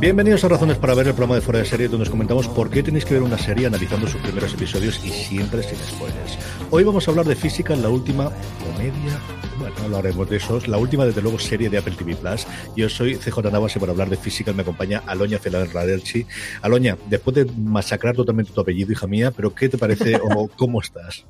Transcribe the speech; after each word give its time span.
Bienvenidos 0.00 0.42
a 0.44 0.48
Razones 0.48 0.78
para 0.78 0.94
ver 0.94 1.08
el 1.08 1.12
programa 1.12 1.34
de 1.34 1.42
Fuera 1.42 1.58
de 1.58 1.66
Serie, 1.66 1.86
donde 1.86 2.04
os 2.04 2.08
comentamos 2.08 2.48
por 2.48 2.70
qué 2.70 2.82
tenéis 2.82 3.04
que 3.04 3.12
ver 3.12 3.22
una 3.22 3.36
serie 3.36 3.66
analizando 3.66 4.06
sus 4.06 4.18
primeros 4.22 4.54
episodios 4.54 4.98
y 5.04 5.10
siempre 5.10 5.62
sin 5.62 5.76
spoilers. 5.76 6.38
Hoy 6.70 6.84
vamos 6.84 7.06
a 7.06 7.10
hablar 7.10 7.26
de 7.26 7.36
Física, 7.36 7.76
la 7.76 7.90
última 7.90 8.32
comedia, 8.64 9.20
bueno, 9.58 9.76
hablaremos 9.84 10.30
de 10.30 10.38
eso, 10.38 10.58
la 10.66 10.78
última 10.78 11.04
desde 11.04 11.20
luego 11.20 11.38
serie 11.38 11.68
de 11.68 11.76
Apple 11.76 11.96
TV 11.98 12.16
Plus. 12.16 12.46
Yo 12.74 12.88
soy 12.88 13.16
CJ 13.16 13.52
Navas 13.52 13.76
y 13.76 13.78
para 13.78 13.92
hablar 13.92 14.08
de 14.08 14.16
Física 14.16 14.54
me 14.54 14.62
acompaña 14.62 15.02
Aloña 15.04 15.38
Fernández 15.38 15.74
Raderchi. 15.74 16.24
Aloña, 16.62 16.96
después 17.10 17.36
de 17.36 17.44
masacrar 17.44 18.16
totalmente 18.16 18.52
tu 18.52 18.60
apellido, 18.62 18.92
hija 18.92 19.06
mía, 19.06 19.30
pero 19.32 19.54
¿qué 19.54 19.68
te 19.68 19.76
parece 19.76 20.16
o 20.16 20.48
cómo 20.56 20.80
estás? 20.80 21.26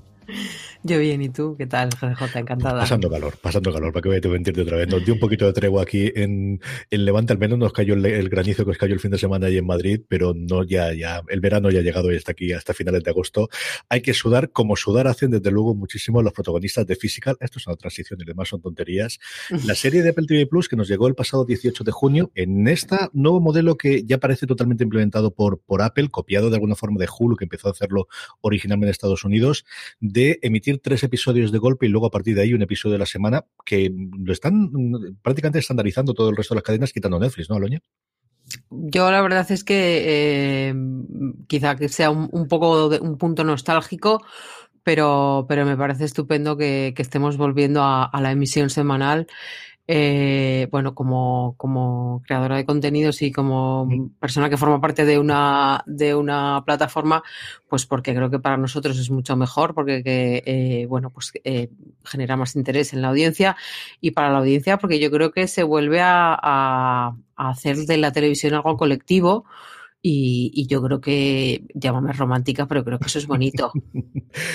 Yo 0.82 0.98
bien, 0.98 1.20
¿y 1.20 1.28
tú? 1.28 1.56
¿Qué 1.58 1.66
tal, 1.66 1.90
GJ? 1.90 2.38
Encantada. 2.38 2.80
Pasando 2.80 3.10
calor, 3.10 3.36
pasando 3.36 3.70
calor, 3.70 3.92
para 3.92 4.02
que 4.02 4.08
voy 4.08 4.20
a 4.24 4.28
mentirte 4.28 4.62
otra 4.62 4.78
vez. 4.78 4.88
Nos 4.88 5.04
dio 5.04 5.12
un 5.12 5.20
poquito 5.20 5.44
de 5.44 5.52
tregua 5.52 5.82
aquí 5.82 6.10
en, 6.14 6.58
en 6.90 7.04
Levante, 7.04 7.34
al 7.34 7.38
menos 7.38 7.58
nos 7.58 7.74
cayó 7.74 7.92
el, 7.92 8.28
granizo 8.30 8.64
que 8.64 8.70
os 8.70 8.78
cayó 8.78 8.94
el 8.94 9.00
fin 9.00 9.10
de 9.10 9.18
semana 9.18 9.48
ahí 9.48 9.58
en 9.58 9.66
Madrid, 9.66 10.00
pero 10.08 10.32
no 10.34 10.64
ya, 10.64 10.94
ya, 10.94 11.22
el 11.28 11.40
verano 11.40 11.70
ya 11.70 11.80
ha 11.80 11.82
llegado 11.82 12.10
y 12.10 12.16
está 12.16 12.32
aquí 12.32 12.54
hasta 12.54 12.72
finales 12.72 13.04
de 13.04 13.10
agosto. 13.10 13.50
Hay 13.90 14.00
que 14.00 14.14
sudar, 14.14 14.52
como 14.52 14.74
sudar 14.74 15.06
hacen 15.06 15.30
desde 15.30 15.50
luego 15.50 15.74
muchísimo 15.74 16.22
los 16.22 16.32
protagonistas 16.32 16.86
de 16.86 16.96
Physical. 16.96 17.36
Esto 17.40 17.58
es 17.58 17.66
una 17.66 17.76
transición 17.76 18.18
y 18.22 18.24
demás 18.24 18.48
son 18.48 18.62
tonterías. 18.62 19.18
La 19.66 19.74
serie 19.74 20.02
de 20.02 20.10
Apple 20.10 20.26
TV 20.26 20.46
Plus 20.46 20.70
que 20.70 20.76
nos 20.76 20.88
llegó 20.88 21.08
el 21.08 21.14
pasado 21.14 21.44
18 21.44 21.84
de 21.84 21.92
junio, 21.92 22.32
en 22.34 22.66
este 22.68 22.96
nuevo 23.12 23.38
modelo 23.40 23.76
que 23.76 24.04
ya 24.04 24.16
parece 24.16 24.46
totalmente 24.46 24.84
implementado 24.84 25.34
por, 25.34 25.60
por 25.60 25.82
Apple, 25.82 26.08
copiado 26.08 26.48
de 26.48 26.56
alguna 26.56 26.74
forma 26.74 26.98
de 26.98 27.06
Hulu, 27.06 27.36
que 27.36 27.44
empezó 27.44 27.68
a 27.68 27.72
hacerlo 27.72 28.08
originalmente 28.40 28.86
en 28.86 28.92
Estados 28.92 29.24
Unidos, 29.24 29.66
de 30.00 30.38
emitir 30.40 30.69
tres 30.78 31.02
episodios 31.02 31.52
de 31.52 31.58
golpe 31.58 31.86
y 31.86 31.88
luego 31.88 32.06
a 32.06 32.10
partir 32.10 32.34
de 32.34 32.42
ahí 32.42 32.54
un 32.54 32.62
episodio 32.62 32.94
de 32.94 32.98
la 33.00 33.06
semana 33.06 33.44
que 33.64 33.92
lo 33.92 34.32
están 34.32 34.70
prácticamente 35.22 35.58
estandarizando 35.58 36.14
todo 36.14 36.30
el 36.30 36.36
resto 36.36 36.54
de 36.54 36.58
las 36.58 36.64
cadenas 36.64 36.92
quitando 36.92 37.18
Netflix, 37.18 37.50
¿no, 37.50 37.56
Aloña? 37.56 37.80
Yo 38.70 39.10
la 39.10 39.22
verdad 39.22 39.50
es 39.50 39.64
que 39.64 40.68
eh, 40.68 40.74
quizá 41.46 41.76
que 41.76 41.88
sea 41.88 42.10
un, 42.10 42.48
poco 42.48 42.88
de, 42.88 42.98
un 42.98 43.16
punto 43.16 43.44
nostálgico, 43.44 44.24
pero, 44.82 45.46
pero 45.48 45.64
me 45.64 45.76
parece 45.76 46.04
estupendo 46.04 46.56
que, 46.56 46.94
estemos 46.96 47.36
volviendo 47.36 47.82
a, 47.82 48.10
la 48.20 48.32
emisión 48.32 48.70
semanal 48.70 49.26
eh, 49.92 50.68
bueno, 50.70 50.94
como, 50.94 51.56
como 51.56 52.22
creadora 52.24 52.56
de 52.56 52.64
contenidos 52.64 53.22
y 53.22 53.32
como 53.32 53.88
persona 54.20 54.48
que 54.48 54.56
forma 54.56 54.80
parte 54.80 55.04
de 55.04 55.18
una, 55.18 55.82
de 55.84 56.14
una 56.14 56.62
plataforma, 56.64 57.24
pues 57.68 57.86
porque 57.86 58.14
creo 58.14 58.30
que 58.30 58.38
para 58.38 58.56
nosotros 58.56 58.96
es 59.00 59.10
mucho 59.10 59.34
mejor, 59.34 59.74
porque 59.74 60.00
eh, 60.46 60.86
bueno, 60.88 61.10
pues 61.10 61.32
eh, 61.42 61.70
genera 62.04 62.36
más 62.36 62.54
interés 62.54 62.92
en 62.92 63.02
la 63.02 63.08
audiencia 63.08 63.56
y 64.00 64.12
para 64.12 64.30
la 64.30 64.38
audiencia, 64.38 64.78
porque 64.78 65.00
yo 65.00 65.10
creo 65.10 65.32
que 65.32 65.48
se 65.48 65.64
vuelve 65.64 66.00
a, 66.00 66.38
a 66.40 67.14
hacer 67.36 67.76
de 67.78 67.96
la 67.96 68.12
televisión 68.12 68.54
algo 68.54 68.76
colectivo 68.76 69.44
y, 70.02 70.66
yo 70.66 70.82
creo 70.82 71.00
que, 71.00 71.64
llámame 71.74 72.12
romántica, 72.12 72.66
pero 72.66 72.84
creo 72.84 72.98
que 72.98 73.06
eso 73.06 73.18
es 73.18 73.26
bonito. 73.26 73.72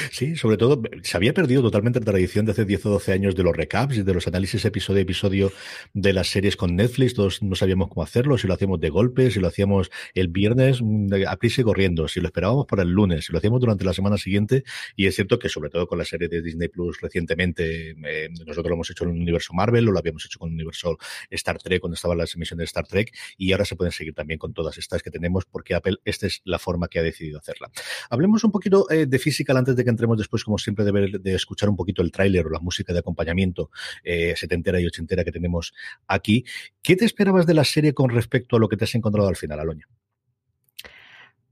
Sí, 0.10 0.38
sobre 0.38 0.56
todo, 0.56 0.82
se 1.04 1.18
había 1.18 1.34
perdido 1.34 1.62
totalmente 1.62 2.00
la 2.00 2.06
tradición 2.06 2.46
de 2.46 2.54
hace 2.54 2.64
10 2.64 2.86
o 2.86 2.90
12 2.92 3.12
años 3.12 3.36
de 3.36 3.44
los 3.44 3.54
recaps 3.54 3.98
y 3.98 4.04
de 4.04 4.14
los 4.14 4.26
análisis 4.26 4.64
episodio 4.64 5.00
a 5.00 5.02
episodio 5.02 5.52
de 5.94 6.14
las 6.14 6.28
series 6.28 6.56
con 6.56 6.78
Netflix. 6.78 7.14
Todos 7.14 7.44
no 7.44 7.56
sabíamos 7.56 7.90
cómo 7.90 8.02
hacerlo, 8.02 8.38
si 8.38 8.48
lo 8.48 8.54
hacíamos 8.54 8.80
de 8.80 8.90
golpe, 8.90 9.32
si 9.32 9.42
lo 9.42 9.48
hacíamos 9.48 9.92
el 10.14 10.30
viernes 10.30 10.80
mm, 10.82 11.10
a 11.28 11.36
prisa 11.36 11.60
y 11.60 11.64
corriendo, 11.66 12.08
si 12.08 12.22
lo 12.22 12.28
esperábamos 12.28 12.68
para 12.68 12.84
el 12.84 12.90
lunes, 12.90 13.26
si 13.26 13.34
lo 13.34 13.40
hacíamos 13.40 13.60
durante 13.60 13.84
la 13.84 13.92
semana 13.92 14.18
siguiente. 14.18 14.64
Y 14.96 15.08
es 15.08 15.16
cierto 15.16 15.38
que, 15.40 15.50
sobre 15.50 15.70
todo 15.70 15.88
con 15.88 15.98
la 15.98 16.06
serie 16.06 16.30
de 16.30 16.42
Disney 16.42 16.70
Plus 16.70 17.02
recientemente, 17.02 17.92
eh, 17.92 18.30
nosotros 18.46 18.70
lo 18.70 18.76
hemos 18.76 18.90
hecho 18.90 19.04
en 19.04 19.10
el 19.10 19.18
universo 19.18 19.54
Marvel, 19.54 19.84
lo 19.84 20.00
habíamos 20.00 20.26
hecho 20.26 20.40
con 20.40 20.50
el 20.50 20.56
universo 20.56 20.98
Star 21.30 21.58
Trek, 21.58 21.82
cuando 21.82 21.96
estaban 21.96 22.18
las 22.18 22.34
emisiones 22.34 22.60
de 22.60 22.66
Star 22.66 22.88
Trek, 22.88 23.14
y 23.38 23.52
ahora 23.52 23.66
se 23.66 23.76
pueden 23.76 23.92
seguir 23.92 24.14
también 24.14 24.40
con 24.40 24.54
todas 24.54 24.78
estas 24.78 25.04
que 25.04 25.12
tenemos 25.12 25.35
porque 25.44 25.76
Apple 25.76 25.98
esta 26.06 26.28
es 26.28 26.42
la 26.46 26.60
forma 26.60 26.88
que 26.88 27.00
ha 27.00 27.04
decidido 27.04 27.40
hacerla. 27.40 27.70
Hablemos 28.10 28.44
un 28.46 28.52
poquito 28.52 28.90
eh, 28.90 29.06
de 29.06 29.20
Physical 29.20 29.58
antes 29.58 29.76
de 29.76 29.84
que 29.84 29.90
entremos 29.90 30.18
después, 30.18 30.44
como 30.44 30.58
siempre, 30.58 30.86
de, 30.86 30.92
ver, 30.92 31.20
de 31.20 31.36
escuchar 31.36 31.68
un 31.68 31.76
poquito 31.76 32.02
el 32.02 32.12
tráiler 32.12 32.46
o 32.46 32.50
la 32.50 32.60
música 32.60 32.94
de 32.94 33.00
acompañamiento 33.00 33.72
eh, 34.04 34.34
setentera 34.38 34.80
y 34.80 34.86
ochentera 34.86 35.24
que 35.24 35.32
tenemos 35.32 35.74
aquí. 36.08 36.46
¿Qué 36.82 36.96
te 36.96 37.06
esperabas 37.06 37.46
de 37.46 37.54
la 37.54 37.66
serie 37.66 37.94
con 37.94 38.10
respecto 38.10 38.56
a 38.56 38.60
lo 38.60 38.70
que 38.70 38.78
te 38.78 38.86
has 38.86 38.96
encontrado 38.96 39.28
al 39.28 39.36
final, 39.36 39.60
Aloña? 39.60 39.88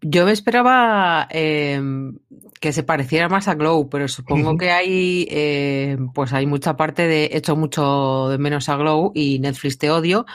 Yo 0.05 0.25
me 0.25 0.33
esperaba 0.33 1.27
em, 1.29 2.17
que 2.59 2.73
se 2.73 2.83
pareciera 2.83 3.29
más 3.29 3.47
a 3.47 3.55
Glow, 3.55 3.89
pero 3.89 4.09
supongo 4.09 4.57
que 4.57 4.69
hay, 4.69 5.25
em, 5.29 6.11
pues 6.11 6.33
hay 6.33 6.45
mucha 6.45 6.75
parte 6.75 7.07
de 7.07 7.29
hecho 7.31 7.55
mucho 7.55 8.27
de 8.29 8.37
menos 8.37 8.67
a 8.67 8.75
Glow 8.75 9.13
y 9.15 9.39
Netflix 9.39 9.77
te 9.77 9.89
odio, 9.89 10.25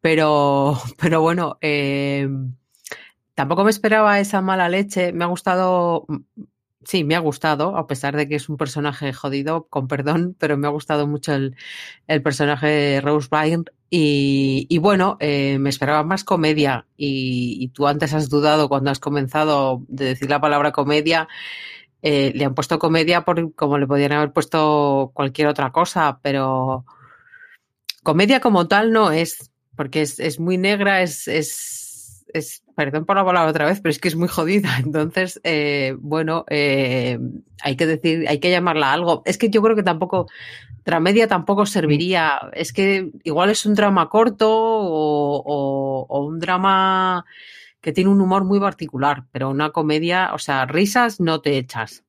pero, 0.00 0.78
pero 0.98 1.20
bueno, 1.20 1.58
eh, 1.60 2.26
tampoco 3.34 3.64
me 3.64 3.70
esperaba 3.70 4.20
esa 4.20 4.40
mala 4.40 4.68
leche. 4.68 5.12
Me 5.12 5.24
ha 5.24 5.26
gustado, 5.28 6.04
mm, 6.08 6.16
sí, 6.84 7.04
me 7.04 7.14
ha 7.16 7.20
gustado, 7.20 7.76
a 7.76 7.86
pesar 7.86 8.16
de 8.16 8.28
que 8.28 8.36
es 8.36 8.48
un 8.48 8.56
personaje 8.56 9.12
jodido, 9.12 9.66
con 9.68 9.88
perdón, 9.88 10.36
pero 10.38 10.56
me 10.56 10.66
ha 10.66 10.70
gustado 10.70 11.06
mucho 11.06 11.34
el, 11.34 11.56
personaje 12.22 12.66
de 12.66 13.00
Rose 13.00 13.28
Byrne. 13.30 13.64
Y, 13.94 14.78
bueno, 14.78 15.18
eh, 15.20 15.58
me 15.58 15.68
esperaba 15.70 16.02
más 16.02 16.24
comedia. 16.24 16.86
Y, 16.96 17.68
tú 17.74 17.86
antes 17.86 18.14
has 18.14 18.30
dudado 18.30 18.68
cuando 18.68 18.90
has 18.90 19.00
comenzado 19.00 19.82
de 19.88 20.06
decir 20.06 20.30
la 20.30 20.40
palabra 20.40 20.72
comedia. 20.72 21.28
Eh, 22.02 22.32
le 22.34 22.44
han 22.44 22.54
puesto 22.54 22.78
comedia 22.78 23.24
por, 23.24 23.54
como 23.54 23.78
le 23.78 23.86
podrían 23.86 24.12
haber 24.12 24.32
puesto 24.32 25.12
cualquier 25.14 25.48
otra 25.48 25.70
cosa, 25.72 26.20
pero 26.22 26.84
comedia 28.02 28.40
como 28.40 28.66
tal 28.66 28.92
no 28.92 29.12
es 29.12 29.52
porque 29.76 30.02
es, 30.02 30.38
muy 30.38 30.58
negra, 30.58 31.02
es, 31.02 31.28
es, 31.28 32.24
es, 32.32 32.61
perdón 32.74 33.04
por 33.04 33.16
la 33.16 33.24
palabra 33.24 33.50
otra 33.50 33.66
vez, 33.66 33.80
pero 33.80 33.90
es 33.90 33.98
que 33.98 34.08
es 34.08 34.16
muy 34.16 34.28
jodida. 34.28 34.76
Entonces, 34.84 35.40
eh, 35.44 35.96
bueno, 35.98 36.44
eh, 36.48 37.18
hay 37.62 37.76
que 37.76 37.86
decir, 37.86 38.26
hay 38.28 38.40
que 38.40 38.50
llamarla 38.50 38.92
algo. 38.92 39.22
Es 39.24 39.38
que 39.38 39.50
yo 39.50 39.62
creo 39.62 39.76
que 39.76 39.82
tampoco, 39.82 40.28
dramedia 40.84 41.28
tampoco 41.28 41.66
serviría. 41.66 42.50
Es 42.52 42.72
que 42.72 43.10
igual 43.24 43.50
es 43.50 43.66
un 43.66 43.74
drama 43.74 44.08
corto 44.08 44.48
o, 44.50 46.06
o 46.08 46.24
un 46.24 46.38
drama 46.38 47.24
que 47.80 47.92
tiene 47.92 48.10
un 48.10 48.20
humor 48.20 48.44
muy 48.44 48.60
particular, 48.60 49.24
pero 49.32 49.50
una 49.50 49.70
comedia, 49.70 50.32
o 50.34 50.38
sea, 50.38 50.66
risas 50.66 51.20
no 51.20 51.40
te 51.40 51.58
echas. 51.58 52.04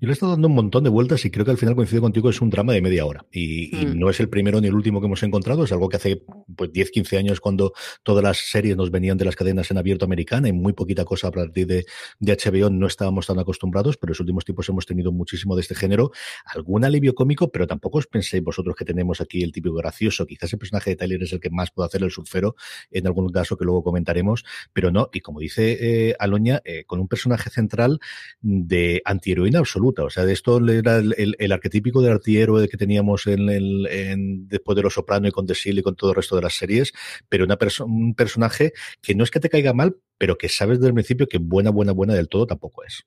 Yo 0.00 0.06
le 0.06 0.10
he 0.10 0.12
estado 0.12 0.32
dando 0.32 0.48
un 0.48 0.54
montón 0.54 0.84
de 0.84 0.90
vueltas 0.90 1.24
y 1.24 1.30
creo 1.30 1.44
que 1.44 1.50
al 1.50 1.58
final 1.58 1.74
coincido 1.74 2.02
contigo, 2.02 2.30
es 2.30 2.40
un 2.40 2.50
drama 2.50 2.72
de 2.72 2.82
media 2.82 3.06
hora. 3.06 3.24
Y, 3.32 3.70
mm. 3.74 3.98
no 3.98 4.10
es 4.10 4.20
el 4.20 4.28
primero 4.28 4.60
ni 4.60 4.68
el 4.68 4.74
último 4.74 5.00
que 5.00 5.06
hemos 5.06 5.22
encontrado, 5.22 5.64
es 5.64 5.72
algo 5.72 5.88
que 5.88 5.96
hace 5.96 6.24
pues 6.56 6.72
10, 6.72 6.90
15 6.90 7.18
años 7.18 7.40
cuando 7.40 7.72
todas 8.02 8.22
las 8.22 8.38
series 8.38 8.76
nos 8.76 8.90
venían 8.90 9.18
de 9.18 9.24
las 9.24 9.36
cadenas 9.36 9.70
en 9.70 9.78
abierto 9.78 10.04
americana 10.04 10.48
y 10.48 10.52
muy 10.52 10.72
poquita 10.72 11.04
cosa 11.04 11.28
a 11.28 11.30
partir 11.30 11.66
de, 11.66 11.86
de 12.18 12.36
HBO 12.36 12.70
no 12.70 12.86
estábamos 12.86 13.26
tan 13.26 13.38
acostumbrados, 13.38 13.96
pero 13.96 14.10
en 14.10 14.12
los 14.12 14.20
últimos 14.20 14.44
tiempos 14.44 14.68
hemos 14.68 14.86
tenido 14.86 15.12
muchísimo 15.12 15.54
de 15.56 15.62
este 15.62 15.74
género. 15.74 16.10
Algún 16.44 16.84
alivio 16.84 17.14
cómico, 17.14 17.50
pero 17.50 17.66
tampoco 17.66 17.98
os 17.98 18.06
penséis 18.06 18.42
vosotros 18.42 18.76
que 18.76 18.84
tenemos 18.84 19.20
aquí 19.20 19.42
el 19.42 19.52
típico 19.52 19.74
gracioso. 19.76 20.26
Quizás 20.26 20.52
el 20.52 20.58
personaje 20.58 20.90
de 20.90 20.96
Tyler 20.96 21.22
es 21.22 21.32
el 21.32 21.40
que 21.40 21.50
más 21.50 21.70
puede 21.70 21.86
hacer 21.86 22.02
el 22.02 22.10
surfero 22.10 22.54
en 22.90 23.06
algún 23.06 23.30
caso 23.30 23.56
que 23.56 23.64
luego 23.64 23.82
comentaremos, 23.82 24.44
pero 24.72 24.90
no. 24.90 25.08
Y 25.12 25.20
como 25.20 25.40
dice 25.40 25.78
eh, 25.80 26.16
Aloña, 26.18 26.60
eh, 26.64 26.84
con 26.84 27.00
un 27.00 27.08
personaje 27.08 27.50
central 27.50 28.00
de 28.40 29.02
antiheroína 29.04 29.61
absoluta. 29.62 30.04
O 30.04 30.10
sea, 30.10 30.24
de 30.24 30.32
esto 30.32 30.58
era 30.68 30.96
el, 30.96 31.36
el, 31.38 31.52
arquetípico 31.52 32.02
del 32.02 32.12
antihéroe 32.12 32.68
que 32.68 32.76
teníamos 32.76 33.26
en, 33.26 33.48
en, 33.48 34.48
después 34.48 34.76
de 34.76 34.82
Los 34.82 34.94
Soprano 34.94 35.28
y 35.28 35.32
con 35.32 35.46
The 35.46 35.54
Seal 35.54 35.78
y 35.78 35.82
con 35.82 35.96
todo 35.96 36.10
el 36.10 36.16
resto 36.16 36.36
de 36.36 36.42
las 36.42 36.54
series, 36.54 36.92
pero 37.28 37.44
una 37.44 37.58
un 37.84 38.14
personaje 38.14 38.72
que 39.00 39.14
no 39.14 39.24
es 39.24 39.30
que 39.30 39.40
te 39.40 39.48
caiga 39.48 39.72
mal, 39.72 39.96
pero 40.18 40.36
que 40.36 40.48
sabes 40.48 40.78
desde 40.78 40.88
el 40.88 40.94
principio 40.94 41.26
que 41.26 41.38
buena, 41.38 41.70
buena, 41.70 41.92
buena 41.92 42.14
del 42.14 42.28
todo 42.28 42.46
tampoco 42.46 42.84
es. 42.84 43.04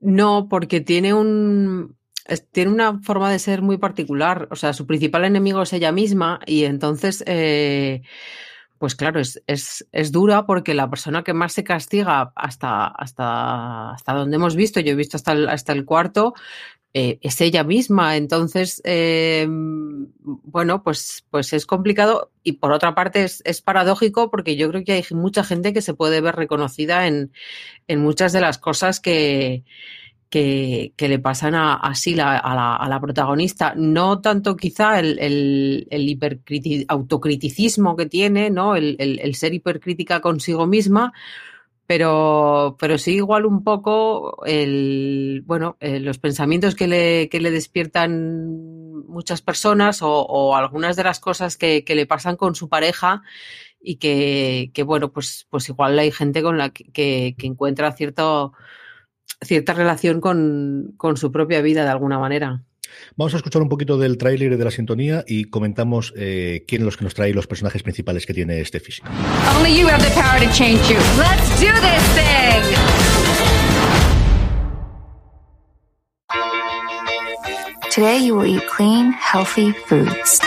No, 0.00 0.48
porque 0.48 0.80
tiene 0.80 1.12
un, 1.14 1.96
tiene 2.52 2.70
una 2.70 3.00
forma 3.00 3.30
de 3.30 3.38
ser 3.38 3.62
muy 3.62 3.78
particular. 3.78 4.48
O 4.50 4.56
sea, 4.56 4.72
su 4.72 4.86
principal 4.86 5.24
enemigo 5.24 5.62
es 5.62 5.72
ella 5.72 5.92
misma 5.92 6.40
y 6.46 6.64
entonces 6.64 7.22
eh, 7.26 8.02
pues 8.80 8.94
claro, 8.94 9.20
es, 9.20 9.42
es, 9.46 9.86
es, 9.92 10.10
dura 10.10 10.46
porque 10.46 10.72
la 10.72 10.88
persona 10.88 11.22
que 11.22 11.34
más 11.34 11.52
se 11.52 11.64
castiga 11.64 12.32
hasta, 12.34 12.86
hasta, 12.86 13.90
hasta 13.90 14.12
donde 14.14 14.36
hemos 14.36 14.56
visto, 14.56 14.80
yo 14.80 14.92
he 14.92 14.94
visto 14.94 15.18
hasta 15.18 15.32
el, 15.32 15.50
hasta 15.50 15.74
el 15.74 15.84
cuarto, 15.84 16.32
eh, 16.94 17.18
es 17.20 17.38
ella 17.42 17.62
misma. 17.62 18.16
Entonces, 18.16 18.80
eh, 18.84 19.46
bueno, 19.50 20.82
pues, 20.82 21.26
pues 21.28 21.52
es 21.52 21.66
complicado 21.66 22.32
y 22.42 22.52
por 22.52 22.72
otra 22.72 22.94
parte 22.94 23.24
es, 23.24 23.42
es, 23.44 23.60
paradójico 23.60 24.30
porque 24.30 24.56
yo 24.56 24.70
creo 24.70 24.82
que 24.82 24.92
hay 24.92 25.04
mucha 25.10 25.44
gente 25.44 25.74
que 25.74 25.82
se 25.82 25.92
puede 25.92 26.22
ver 26.22 26.36
reconocida 26.36 27.06
en, 27.06 27.32
en 27.86 28.00
muchas 28.00 28.32
de 28.32 28.40
las 28.40 28.56
cosas 28.56 28.98
que, 28.98 29.62
que, 30.30 30.94
le 30.96 31.18
pasan 31.18 31.54
a, 31.54 31.74
así 31.74 32.14
a, 32.20 32.86
la, 32.88 33.00
protagonista. 33.00 33.74
No 33.76 34.20
tanto 34.20 34.56
quizá 34.56 35.00
el, 35.00 35.18
el, 35.90 36.86
autocriticismo 36.88 37.96
que 37.96 38.06
tiene, 38.06 38.50
¿no? 38.50 38.76
El, 38.76 39.34
ser 39.34 39.54
hipercrítica 39.54 40.20
consigo 40.20 40.66
misma, 40.66 41.12
pero, 41.86 42.76
pero 42.78 42.96
sí 42.98 43.16
igual 43.16 43.44
un 43.46 43.64
poco 43.64 44.44
el, 44.46 45.42
bueno, 45.46 45.76
eh, 45.80 45.98
los 45.98 46.18
pensamientos 46.18 46.76
que 46.76 46.86
le, 46.86 47.28
que 47.28 47.40
le 47.40 47.50
despiertan 47.50 49.06
muchas 49.08 49.42
personas 49.42 50.00
o, 50.02 50.54
algunas 50.56 50.94
de 50.96 51.04
las 51.04 51.18
cosas 51.18 51.56
que, 51.56 51.84
que 51.84 51.96
le 51.96 52.06
pasan 52.06 52.36
con 52.36 52.54
su 52.54 52.68
pareja 52.68 53.22
y 53.82 53.96
que, 53.96 54.70
que, 54.74 54.82
bueno, 54.84 55.10
pues, 55.12 55.46
pues 55.50 55.68
igual 55.68 55.98
hay 55.98 56.12
gente 56.12 56.42
con 56.42 56.58
la 56.58 56.70
que, 56.70 57.34
que 57.36 57.46
encuentra 57.46 57.90
cierto, 57.92 58.52
cierta 59.42 59.72
relación 59.72 60.20
con, 60.20 60.94
con 60.96 61.16
su 61.16 61.32
propia 61.32 61.60
vida 61.60 61.84
de 61.84 61.90
alguna 61.90 62.18
manera. 62.18 62.62
Vamos 63.16 63.34
a 63.34 63.36
escuchar 63.38 63.62
un 63.62 63.68
poquito 63.68 63.98
del 63.98 64.18
tráiler 64.18 64.52
y 64.52 64.56
de 64.56 64.64
la 64.64 64.70
sintonía 64.70 65.24
y 65.26 65.44
comentamos 65.44 66.12
eh, 66.16 66.64
quién 66.66 66.84
los 66.84 66.96
que 66.96 67.04
nos 67.04 67.14
trae 67.14 67.32
los 67.32 67.46
personajes 67.46 67.82
principales 67.82 68.26
que 68.26 68.34
tiene 68.34 68.60
este 68.60 68.80
físico. 68.80 69.08
Only 69.56 69.78
you 69.78 69.88
have 69.88 70.02
the 70.02 70.10
power 70.10 70.40
to 70.40 70.52
change 70.52 70.80
you. 70.88 70.98
Let's 71.18 71.60
do 71.60 71.72
this 71.80 72.02
thing. 72.14 72.40
Today 77.90 78.18
you 78.18 78.36
will 78.36 78.46
eat 78.46 78.66
clean, 78.68 79.12
healthy 79.12 79.72
foods. 79.72 80.40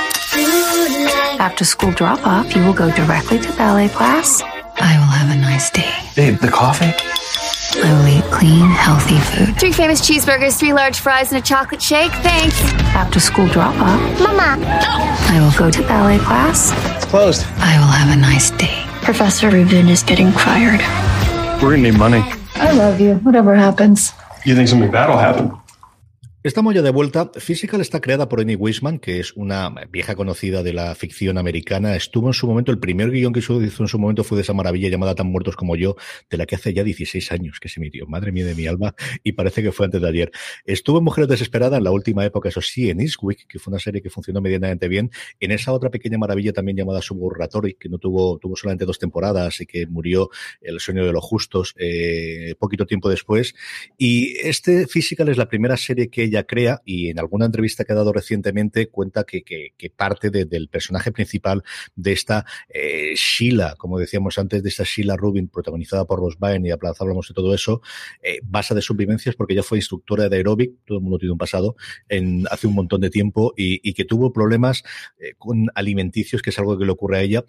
After 1.40 1.66
school 1.66 1.92
drop 1.92 2.26
off, 2.26 2.56
you 2.56 2.64
will 2.64 2.74
go 2.74 2.90
directly 2.92 3.40
to 3.40 3.52
ballet 3.58 3.90
class. 3.90 4.42
I 4.78 4.98
will 4.98 5.12
have 5.12 5.30
a 5.30 5.40
nice 5.40 5.70
day. 5.70 5.94
Babe, 6.16 6.40
the 6.40 6.48
coffee? 6.48 6.94
I 7.76 7.94
will 7.94 8.08
eat 8.08 8.24
clean, 8.32 8.70
healthy 8.70 9.18
food. 9.20 9.60
Three 9.60 9.72
famous 9.72 10.02
cheeseburgers, 10.02 10.60
three 10.60 10.74
large 10.74 11.00
fries, 11.00 11.32
and 11.32 11.42
a 11.42 11.46
chocolate 11.46 11.82
shake. 11.82 12.12
Thanks. 12.12 12.60
After 12.94 13.20
school 13.20 13.48
drop 13.48 13.76
off. 13.80 14.20
Mama. 14.20 14.58
I 14.66 15.40
will 15.40 15.58
go 15.58 15.72
to 15.72 15.82
ballet 15.88 16.20
class. 16.20 16.72
It's 16.96 17.06
closed. 17.06 17.46
I 17.58 17.78
will 17.80 17.88
have 17.88 18.16
a 18.16 18.20
nice 18.20 18.52
day. 18.52 18.84
Professor 19.02 19.50
Rubin 19.50 19.90
is 19.90 20.04
getting 20.04 20.32
fired. 20.32 20.82
We're 21.62 21.72
gonna 21.72 21.84
need 21.90 21.98
money. 21.98 22.24
I 22.56 22.72
love 22.74 23.00
you, 23.00 23.16
whatever 23.16 23.56
happens. 23.56 24.14
You 24.46 24.56
think 24.56 24.68
something 24.68 24.92
bad 24.92 25.10
will 25.10 25.18
happen? 25.18 25.58
Estamos 26.44 26.76
ya 26.76 26.82
de 26.82 26.90
vuelta. 26.90 27.32
Physical 27.38 27.80
está 27.80 28.02
creada 28.02 28.28
por 28.28 28.42
Annie 28.42 28.58
Weisman, 28.58 29.00
que 29.00 29.22
es 29.22 29.32
una 29.38 29.74
vieja 29.90 30.14
conocida 30.14 30.62
de 30.62 30.74
la 30.74 30.94
ficción 30.94 31.38
americana. 31.38 31.96
Estuvo 31.96 32.28
en 32.28 32.34
su 32.34 32.48
momento, 32.48 32.70
el 32.70 32.80
primer 32.80 33.12
guion 33.12 33.32
que 33.32 33.40
hizo 33.40 33.62
en 33.62 33.88
su 33.88 33.98
momento 33.98 34.26
fue 34.26 34.36
de 34.36 34.42
esa 34.42 34.52
maravilla 34.52 34.90
llamada 34.90 35.16
Tan 35.16 35.28
Muertos 35.28 35.56
como 35.56 35.78
yo, 35.78 35.96
de 36.30 36.36
la 36.36 36.46
que 36.46 36.56
hace 36.56 36.74
ya 36.74 36.84
16 36.84 37.32
años 37.32 37.62
que 37.62 37.70
se 37.70 37.80
emitió. 37.80 38.08
Madre 38.08 38.34
mía 38.34 38.46
de 38.46 38.56
mi 38.56 38.68
alma, 38.68 38.94
y 39.24 39.32
parece 39.32 39.64
que 39.64 39.72
fue 39.72 39.86
antes 39.86 40.02
de 40.02 40.10
ayer. 40.10 40.32
Estuvo 40.66 40.98
en 40.98 41.06
Mujeres 41.06 41.30
Desesperadas 41.30 41.78
en 41.78 41.86
la 41.86 41.92
última 41.92 42.26
época, 42.26 42.50
eso 42.50 42.60
sí, 42.60 42.90
en 42.90 43.00
Eastwick, 43.00 43.48
que 43.48 43.58
fue 43.58 43.72
una 43.72 43.80
serie 43.80 44.02
que 44.02 44.10
funcionó 44.10 44.42
medianamente 44.42 44.90
bien. 44.90 45.12
En 45.40 45.52
esa 45.52 45.72
otra 45.72 45.92
pequeña 45.92 46.18
maravilla 46.18 46.52
también 46.52 46.76
llamada 46.76 47.02
Suburratory, 47.02 47.76
que 47.76 47.88
no 47.88 48.00
tuvo, 48.00 48.38
tuvo 48.38 48.58
solamente 48.58 48.84
dos 48.84 49.00
temporadas 49.00 49.62
y 49.62 49.66
que 49.66 49.88
murió 49.88 50.30
El 50.60 50.82
sueño 50.82 51.06
de 51.06 51.14
los 51.14 51.24
justos 51.24 51.74
eh, 51.78 52.56
poquito 52.60 52.86
tiempo 52.86 53.10
después. 53.10 53.56
Y 53.98 54.36
este 54.46 54.88
Physical 54.88 55.30
es 55.30 55.38
la 55.38 55.48
primera 55.48 55.78
serie 55.78 56.10
que 56.10 56.24
ella 56.24 56.33
crea 56.42 56.82
y 56.84 57.10
en 57.10 57.20
alguna 57.20 57.46
entrevista 57.46 57.84
que 57.84 57.94
ha 57.94 57.96
dado 57.96 58.12
recientemente 58.12 58.88
cuenta 58.88 59.24
que, 59.24 59.44
parte 59.96 60.32
del 60.32 60.70
personaje 60.70 61.12
principal 61.12 61.62
de 61.96 62.14
esta 62.14 62.46
eh, 62.70 63.14
Sheila, 63.16 63.76
como 63.78 64.00
decíamos 64.00 64.40
antes, 64.40 64.64
de 64.64 64.70
esta 64.70 64.84
Sheila 64.84 65.16
Rubin 65.16 65.50
protagonizada 65.50 66.06
por 66.06 66.20
Ross 66.20 66.38
Byrne 66.40 66.70
y 66.70 66.72
hablamos 66.72 67.28
de 67.28 67.34
todo 67.36 67.54
eso, 67.54 67.82
eh, 68.24 68.40
basa 68.44 68.74
de 68.74 68.82
sus 68.82 68.98
vivencias 68.98 69.36
porque 69.36 69.54
ella 69.54 69.62
fue 69.62 69.78
instructora 69.78 70.30
de 70.30 70.38
aeróbic, 70.38 70.72
todo 70.86 70.98
el 70.98 71.04
mundo 71.04 71.20
tiene 71.20 71.34
un 71.34 71.38
pasado, 71.38 71.76
en, 72.10 72.46
hace 72.50 72.66
un 72.66 72.74
montón 72.74 73.02
de 73.02 73.10
tiempo 73.10 73.54
y, 73.56 73.94
que 73.94 74.06
tuvo 74.06 74.34
problemas 74.34 74.84
eh, 75.20 75.34
con 75.38 75.68
alimenticios, 75.76 76.42
que 76.42 76.50
es 76.50 76.58
algo 76.58 76.80
que 76.80 76.86
le 76.86 76.92
ocurre 76.92 77.18
a 77.18 77.22
ella. 77.22 77.44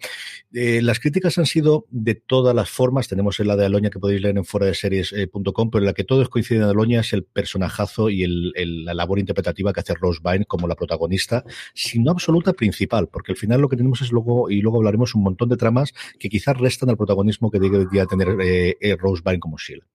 las 0.51 0.99
críticas 0.99 1.39
han 1.39 1.47
sido 1.47 1.87
de 1.89 2.13
todas 2.13 2.53
las 2.53 2.69
formas, 2.69 3.07
tenemos 3.07 3.39
la 3.39 3.55
de 3.55 3.65
Aloña 3.65 3.89
que 3.89 3.99
podéis 3.99 4.21
leer 4.21 4.37
en 4.37 4.45
fuera 4.45 4.67
de 4.67 4.73
series.com, 4.73 5.69
pero 5.69 5.81
en 5.81 5.85
la 5.85 5.93
que 5.93 6.03
todos 6.03 6.29
coinciden 6.29 6.63
en 6.63 6.69
Aloña 6.69 6.99
es 6.99 7.13
el 7.13 7.23
personajazo 7.23 8.09
y 8.09 8.23
el, 8.23 8.53
la 8.83 8.93
labor 8.93 9.19
interpretativa 9.19 9.73
que 9.73 9.79
hace 9.79 9.93
Rose 9.93 10.19
Byrne 10.23 10.45
como 10.45 10.67
la 10.67 10.75
protagonista, 10.75 11.43
sino 11.73 12.11
absoluta 12.11 12.53
principal, 12.53 13.07
porque 13.07 13.31
al 13.31 13.37
final 13.37 13.61
lo 13.61 13.69
que 13.69 13.77
tenemos 13.77 14.01
es 14.01 14.11
luego, 14.11 14.49
y 14.49 14.61
luego 14.61 14.77
hablaremos 14.77 15.15
un 15.15 15.23
montón 15.23 15.49
de 15.49 15.57
tramas 15.57 15.93
que 16.19 16.29
quizás 16.29 16.57
restan 16.57 16.89
al 16.89 16.97
protagonismo 16.97 17.51
que 17.51 17.59
debería 17.59 18.05
tener 18.05 18.35
eh, 18.41 18.77
eh, 18.79 18.95
Rose 18.95 19.21
Byrne 19.23 19.39
como 19.39 19.57
Sheila. 19.57 19.85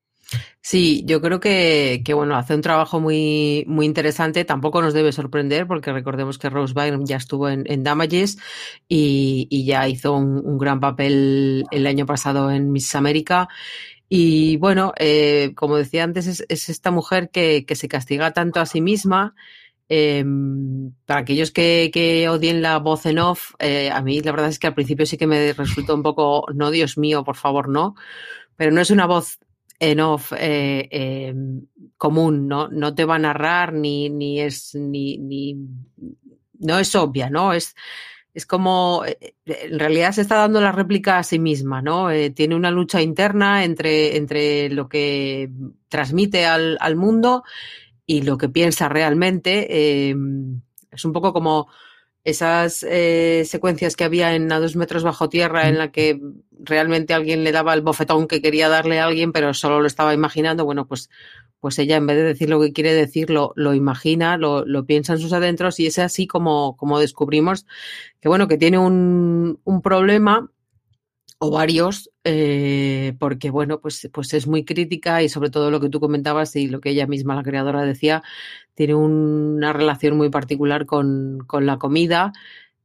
Sí, 0.61 1.03
yo 1.07 1.21
creo 1.21 1.41
que, 1.41 2.03
que, 2.05 2.15
bueno, 2.15 2.37
hace 2.37 2.55
un 2.55 2.61
trabajo 2.61 3.01
muy, 3.01 3.65
muy 3.67 3.87
interesante. 3.87 4.45
Tampoco 4.45 4.81
nos 4.81 4.95
debe 4.95 5.11
sorprender 5.11 5.67
porque 5.67 5.93
recordemos 5.93 6.39
que 6.39 6.51
Rose 6.51 6.75
Byrne 6.75 7.05
ya 7.05 7.17
estuvo 7.17 7.49
en, 7.49 7.83
Damages 7.83 8.39
y, 8.89 9.65
ya 9.65 9.89
hizo 9.89 10.15
un, 10.15 10.41
un, 10.45 10.59
gran 10.59 10.79
papel 10.79 11.65
el 11.73 11.87
año 11.87 12.07
pasado 12.07 12.51
en 12.51 12.71
Miss 12.71 12.95
América. 12.95 13.49
Y 14.13 14.57
bueno, 14.57 14.93
eh, 14.99 15.53
como 15.55 15.77
decía 15.77 16.03
antes, 16.03 16.27
es, 16.27 16.69
esta 16.69 16.91
mujer 16.91 17.31
que, 17.31 17.65
que, 17.65 17.77
se 17.77 17.87
castiga 17.87 18.33
tanto 18.33 18.59
a 18.59 18.67
sí 18.67 18.81
misma. 18.81 19.37
Eh, 19.89 20.25
para 21.07 21.21
aquellos 21.21 21.53
que, 21.53 22.27
odien 22.29 22.61
la 22.61 22.79
voz 22.79 23.07
en 23.07 23.21
off, 23.21 23.55
eh, 23.61 23.89
a 23.89 24.03
mí 24.03 24.21
la 24.21 24.33
verdad 24.33 24.49
es 24.49 24.59
que 24.59 24.67
al 24.67 24.75
principio 24.75 25.07
sí 25.07 25.17
que 25.17 25.29
me 25.29 25.53
resultó 25.53 25.95
un 25.95 26.03
poco, 26.03 26.45
no, 26.53 26.73
Dios 26.73 26.99
mío, 26.99 27.23
por 27.23 27.37
favor, 27.37 27.69
no. 27.69 27.95
Pero 28.57 28.73
no 28.73 28.81
es 28.81 28.91
una 28.91 29.07
voz 29.07 29.39
en 29.79 30.01
off 30.01 30.33
eh, 30.37 31.33
común, 31.97 32.49
¿no? 32.49 32.67
No 32.67 32.93
te 32.93 33.05
va 33.05 33.15
a 33.15 33.21
narrar 33.21 33.73
ni, 33.75 34.11
ni 34.11 34.41
es, 34.41 34.75
ni, 34.75 35.19
ni, 35.19 35.57
no 36.59 36.81
es 36.81 36.97
obvia, 36.97 37.31
¿no? 37.31 37.53
Es, 37.53 37.77
es 38.35 38.47
como, 38.47 39.05
eh, 39.07 39.19
eh, 39.21 39.35
en 39.45 39.79
realidad 39.79 40.13
se 40.13 40.23
está 40.23 40.37
dando 40.37 40.61
la 40.61 40.73
réplica 40.73 41.19
a 41.19 41.23
sí 41.23 41.39
misma, 41.39 41.83
¿no? 41.83 42.11
Eh, 42.11 42.31
tiene 42.31 42.55
una 42.55 42.71
lucha 42.71 43.03
interna 43.03 43.65
entre, 43.65 44.17
entre 44.17 44.71
lo 44.71 44.89
que 44.89 45.51
transmite 45.89 46.47
al, 46.47 46.79
al 46.81 46.97
mundo 46.97 47.43
y 48.07 48.23
lo 48.23 48.39
que 48.39 48.49
piensa 48.49 48.89
realmente. 48.89 50.11
Es 50.11 51.05
un 51.05 51.13
poco 51.13 51.33
como 51.33 51.69
esas 52.25 52.83
eh, 52.83 53.45
secuencias 53.47 53.97
que 53.97 54.05
había 54.05 54.35
en 54.35 54.53
A 54.53 54.61
dos 54.61 54.77
metros 54.77 55.03
bajo 55.03 55.29
tierra 55.29 55.69
en 55.69 55.79
la 55.79 55.91
que 55.91 56.21
realmente 56.59 57.15
alguien 57.15 57.45
le 57.45 57.53
daba 57.53 57.73
el 57.75 57.81
bofetón 57.81 58.29
que 58.29 58.43
quería 58.43 58.69
darle 58.69 59.01
a 59.01 59.07
alguien, 59.07 59.33
pero 59.33 59.55
solo 59.55 59.81
lo 59.81 59.87
estaba 59.87 60.13
imaginando. 60.13 60.65
Bueno, 60.65 60.87
pues 60.87 61.09
pues 61.61 61.79
ella 61.79 61.97
en 61.97 62.07
vez 62.07 62.17
de 62.17 62.25
decir 62.25 62.49
lo 62.49 62.61
que 62.61 62.73
quiere 62.73 62.95
decir, 62.95 63.31
lo, 63.31 63.53
lo 63.55 63.75
imagina, 63.75 64.39
lo, 64.39 64.65
lo, 64.65 64.87
piensa 64.87 65.13
en 65.13 65.19
sus 65.19 65.33
adentros 65.35 65.79
y 65.79 65.87
es 65.87 65.99
así 65.99 66.27
como, 66.27 66.77
como 66.77 66.99
descubrimos 66.99 67.67
que, 68.21 68.29
bueno, 68.29 68.49
que 68.49 68.57
tiene 68.57 68.79
un, 68.79 69.61
un 69.63 69.83
problema 69.83 70.51
o 71.43 71.51
varios, 71.51 72.11
eh, 72.25 73.15
porque, 73.19 73.51
bueno, 73.51 73.81
pues, 73.81 74.11
pues 74.13 74.35
es 74.35 74.47
muy 74.47 74.65
crítica 74.65 75.23
y 75.23 75.31
sobre 75.31 75.49
todo 75.49 75.71
lo 75.71 75.81
que 75.81 75.89
tú 75.89 75.99
comentabas 75.99 76.55
y 76.57 76.69
lo 76.69 76.81
que 76.81 76.91
ella 76.91 77.07
misma, 77.07 77.35
la 77.35 77.43
creadora, 77.43 77.83
decía, 77.83 78.23
tiene 78.75 78.95
una 78.95 79.73
relación 79.73 80.19
muy 80.19 80.29
particular 80.29 80.85
con, 80.85 81.39
con 81.47 81.65
la 81.65 81.79
comida. 81.79 82.33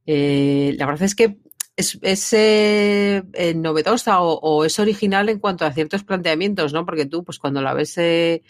Eh, 0.06 0.74
la 0.78 0.86
verdad 0.86 1.02
es 1.02 1.14
que 1.14 1.36
es, 1.76 1.98
es 2.02 2.32
eh, 2.32 3.22
eh, 3.34 3.54
novedosa 3.54 4.22
o, 4.22 4.64
es 4.64 4.78
original 4.78 5.28
en 5.28 5.38
cuanto 5.38 5.66
a 5.66 5.72
ciertos 5.72 6.04
planteamientos, 6.04 6.72
¿no? 6.72 6.86
Porque 6.86 7.06
tú, 7.06 7.24
pues 7.24 7.38
cuando 7.38 7.60
la 7.60 7.74
ves 7.74 7.98
eh, 7.98 8.42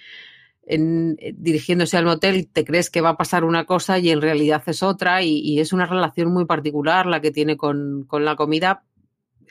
dirigiéndose 0.69 1.97
al 1.97 2.05
motel, 2.05 2.49
te 2.49 2.65
crees 2.65 2.91
que 2.91 3.01
va 3.01 3.11
a 3.11 3.17
pasar 3.17 3.45
una 3.45 3.67
cosa 3.67 3.99
y 3.99 4.11
en 4.11 4.21
realidad 4.21 4.63
es 4.67 4.83
otra, 4.83 5.23
y, 5.23 5.39
y 5.39 5.61
es 5.61 5.73
una 5.73 5.87
relación 5.87 6.33
muy 6.33 6.45
particular 6.45 7.07
la 7.07 7.21
que 7.21 7.33
tiene 7.33 7.57
con, 7.57 8.05
con, 8.05 8.25
la 8.25 8.37
comida, 8.37 8.85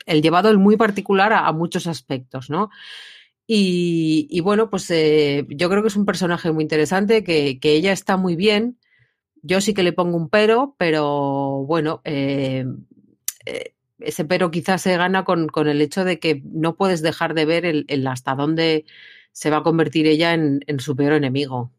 el 0.06 0.22
llevado 0.22 0.50
el 0.50 0.58
muy 0.58 0.76
particular 0.76 1.32
a, 1.32 1.50
muchos 1.52 1.86
aspectos, 1.86 2.50
¿no? 2.50 2.70
Y, 3.46 4.40
bueno, 4.40 4.70
pues 4.70 4.90
eh, 4.90 5.46
yo 5.50 5.70
creo 5.70 5.82
que 5.82 5.88
es 5.88 5.96
un 5.96 6.04
personaje 6.04 6.50
muy 6.52 6.62
interesante, 6.64 7.22
que, 7.24 7.60
que 7.60 7.72
ella 7.72 7.92
está 7.92 8.16
muy 8.16 8.36
bien. 8.36 8.78
Yo 9.42 9.60
sí 9.60 9.74
que 9.74 9.84
le 9.84 9.92
pongo 9.92 10.16
un 10.16 10.28
pero, 10.28 10.74
pero 10.78 11.64
bueno, 11.66 12.00
eh, 12.04 12.66
eh, 13.46 13.74
ese 14.00 14.24
pero 14.24 14.50
quizás 14.50 14.82
se 14.82 14.96
gana 14.96 15.24
con, 15.24 15.48
con, 15.48 15.68
el 15.68 15.80
hecho 15.80 16.04
de 16.04 16.18
que 16.18 16.42
no 16.44 16.76
puedes 16.76 17.02
dejar 17.02 17.34
de 17.34 17.44
ver 17.44 17.64
el, 17.64 17.84
el 17.88 18.06
hasta 18.08 18.34
dónde 18.34 18.84
se 19.32 19.50
va 19.50 19.58
a 19.58 19.62
convertir 19.62 20.06
ella 20.06 20.34
en, 20.34 20.60
en 20.66 20.80
su 20.80 20.96
peor 20.96 21.12
enemigo. 21.12 21.72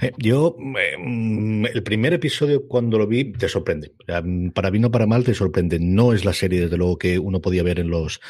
Eh, 0.00 0.12
yo, 0.18 0.56
eh, 0.78 1.68
el 1.72 1.82
primer 1.82 2.14
episodio 2.14 2.66
cuando 2.66 2.98
lo 2.98 3.06
vi 3.06 3.32
te 3.32 3.48
sorprende. 3.48 3.92
Para 4.54 4.70
bien 4.70 4.84
o 4.84 4.90
para 4.90 5.06
mal 5.06 5.24
te 5.24 5.34
sorprende. 5.34 5.78
No 5.80 6.12
es 6.12 6.24
la 6.24 6.32
serie, 6.32 6.60
desde 6.60 6.76
luego, 6.76 6.98
que 6.98 7.18
uno 7.18 7.40
podía 7.40 7.62
ver 7.62 7.80
en 7.80 7.90
los 7.90 8.20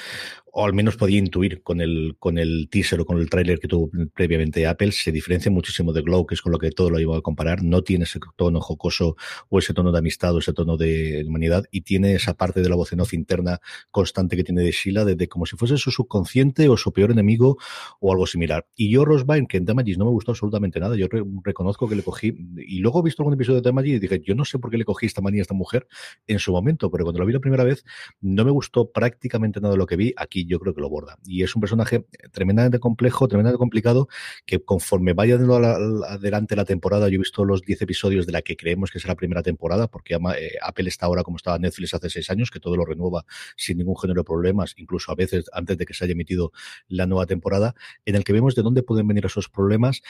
o 0.60 0.64
al 0.64 0.74
menos 0.74 0.96
podía 0.96 1.18
intuir 1.18 1.62
con 1.62 1.80
el, 1.80 2.16
con 2.18 2.36
el 2.36 2.68
teaser 2.68 3.00
o 3.00 3.06
con 3.06 3.18
el 3.18 3.30
tráiler 3.30 3.60
que 3.60 3.68
tuvo 3.68 3.92
previamente 4.12 4.66
Apple, 4.66 4.90
se 4.90 5.12
diferencia 5.12 5.52
muchísimo 5.52 5.92
de 5.92 6.02
Glow, 6.02 6.26
que 6.26 6.34
es 6.34 6.42
con 6.42 6.50
lo 6.50 6.58
que 6.58 6.72
todo 6.72 6.90
lo 6.90 6.98
iba 6.98 7.16
a 7.16 7.20
comparar. 7.20 7.62
No 7.62 7.82
tiene 7.82 8.06
ese 8.06 8.18
tono 8.34 8.60
jocoso 8.60 9.14
o 9.50 9.60
ese 9.60 9.72
tono 9.72 9.92
de 9.92 10.00
amistad 10.00 10.34
o 10.34 10.40
ese 10.40 10.52
tono 10.52 10.76
de 10.76 11.24
humanidad 11.28 11.64
y 11.70 11.82
tiene 11.82 12.14
esa 12.14 12.34
parte 12.34 12.60
de 12.60 12.68
la 12.68 12.74
voz 12.74 12.92
en 12.92 12.98
off 12.98 13.14
interna 13.14 13.60
constante 13.92 14.34
que 14.34 14.42
tiene 14.42 14.62
de 14.62 14.72
Sheila, 14.72 15.04
de, 15.04 15.14
de 15.14 15.28
como 15.28 15.46
si 15.46 15.56
fuese 15.56 15.76
su 15.76 15.92
subconsciente 15.92 16.68
o 16.68 16.76
su 16.76 16.92
peor 16.92 17.12
enemigo 17.12 17.58
o 18.00 18.10
algo 18.10 18.26
similar. 18.26 18.66
Y 18.74 18.90
yo, 18.90 19.04
Rosebine, 19.04 19.46
que 19.46 19.58
en 19.58 19.64
Damages 19.64 19.96
no 19.96 20.06
me 20.06 20.10
gustó 20.10 20.32
absolutamente 20.32 20.80
nada, 20.80 20.96
yo 20.96 21.06
re 21.08 21.22
reconozco 21.44 21.88
que 21.88 21.94
le 21.94 22.02
cogí, 22.02 22.36
y 22.56 22.80
luego 22.80 22.98
he 22.98 23.04
visto 23.04 23.22
algún 23.22 23.34
episodio 23.34 23.60
de 23.60 23.70
Damages 23.70 23.92
y 23.92 23.98
dije, 24.00 24.20
yo 24.26 24.34
no 24.34 24.44
sé 24.44 24.58
por 24.58 24.72
qué 24.72 24.78
le 24.78 24.84
cogí 24.84 25.06
esta 25.06 25.20
manía 25.20 25.40
a 25.40 25.42
esta 25.42 25.54
mujer 25.54 25.86
en 26.26 26.40
su 26.40 26.50
momento, 26.50 26.90
pero 26.90 27.04
cuando 27.04 27.20
lo 27.20 27.26
vi 27.26 27.32
la 27.32 27.38
primera 27.38 27.62
vez 27.62 27.84
no 28.20 28.44
me 28.44 28.50
gustó 28.50 28.90
prácticamente 28.90 29.60
nada 29.60 29.76
lo 29.76 29.86
que 29.86 29.94
vi. 29.94 30.12
Aquí 30.16 30.47
yo 30.48 30.58
creo 30.58 30.74
que 30.74 30.80
lo 30.80 30.88
borda. 30.88 31.18
Y 31.24 31.42
es 31.42 31.54
un 31.54 31.60
personaje 31.60 32.06
tremendamente 32.32 32.78
complejo, 32.80 33.28
tremendamente 33.28 33.58
complicado, 33.58 34.08
que 34.46 34.60
conforme 34.60 35.12
vaya 35.12 35.36
adelante 35.36 36.56
la 36.56 36.64
temporada, 36.64 37.08
yo 37.08 37.16
he 37.16 37.18
visto 37.18 37.44
los 37.44 37.62
10 37.62 37.82
episodios 37.82 38.26
de 38.26 38.32
la 38.32 38.42
que 38.42 38.56
creemos 38.56 38.90
que 38.90 38.98
es 38.98 39.06
la 39.06 39.14
primera 39.14 39.42
temporada, 39.42 39.88
porque 39.88 40.14
eh, 40.14 40.52
Apple 40.62 40.88
está 40.88 41.06
ahora 41.06 41.22
como 41.22 41.36
estaba 41.36 41.58
Netflix 41.58 41.94
hace 41.94 42.10
6 42.10 42.30
años, 42.30 42.50
que 42.50 42.60
todo 42.60 42.76
lo 42.76 42.84
renueva 42.84 43.24
sin 43.56 43.78
ningún 43.78 43.96
género 43.96 44.22
de 44.22 44.24
problemas, 44.24 44.74
incluso 44.76 45.12
a 45.12 45.14
veces 45.14 45.44
antes 45.52 45.78
de 45.78 45.86
que 45.86 45.94
se 45.94 46.04
haya 46.04 46.12
emitido 46.12 46.52
la 46.88 47.06
nueva 47.06 47.26
temporada, 47.26 47.74
en 48.04 48.16
el 48.16 48.24
que 48.24 48.32
vemos 48.32 48.54
de 48.54 48.62
dónde 48.62 48.82
pueden 48.82 49.06
venir 49.06 49.26
esos 49.26 49.48
problemas 49.48 50.02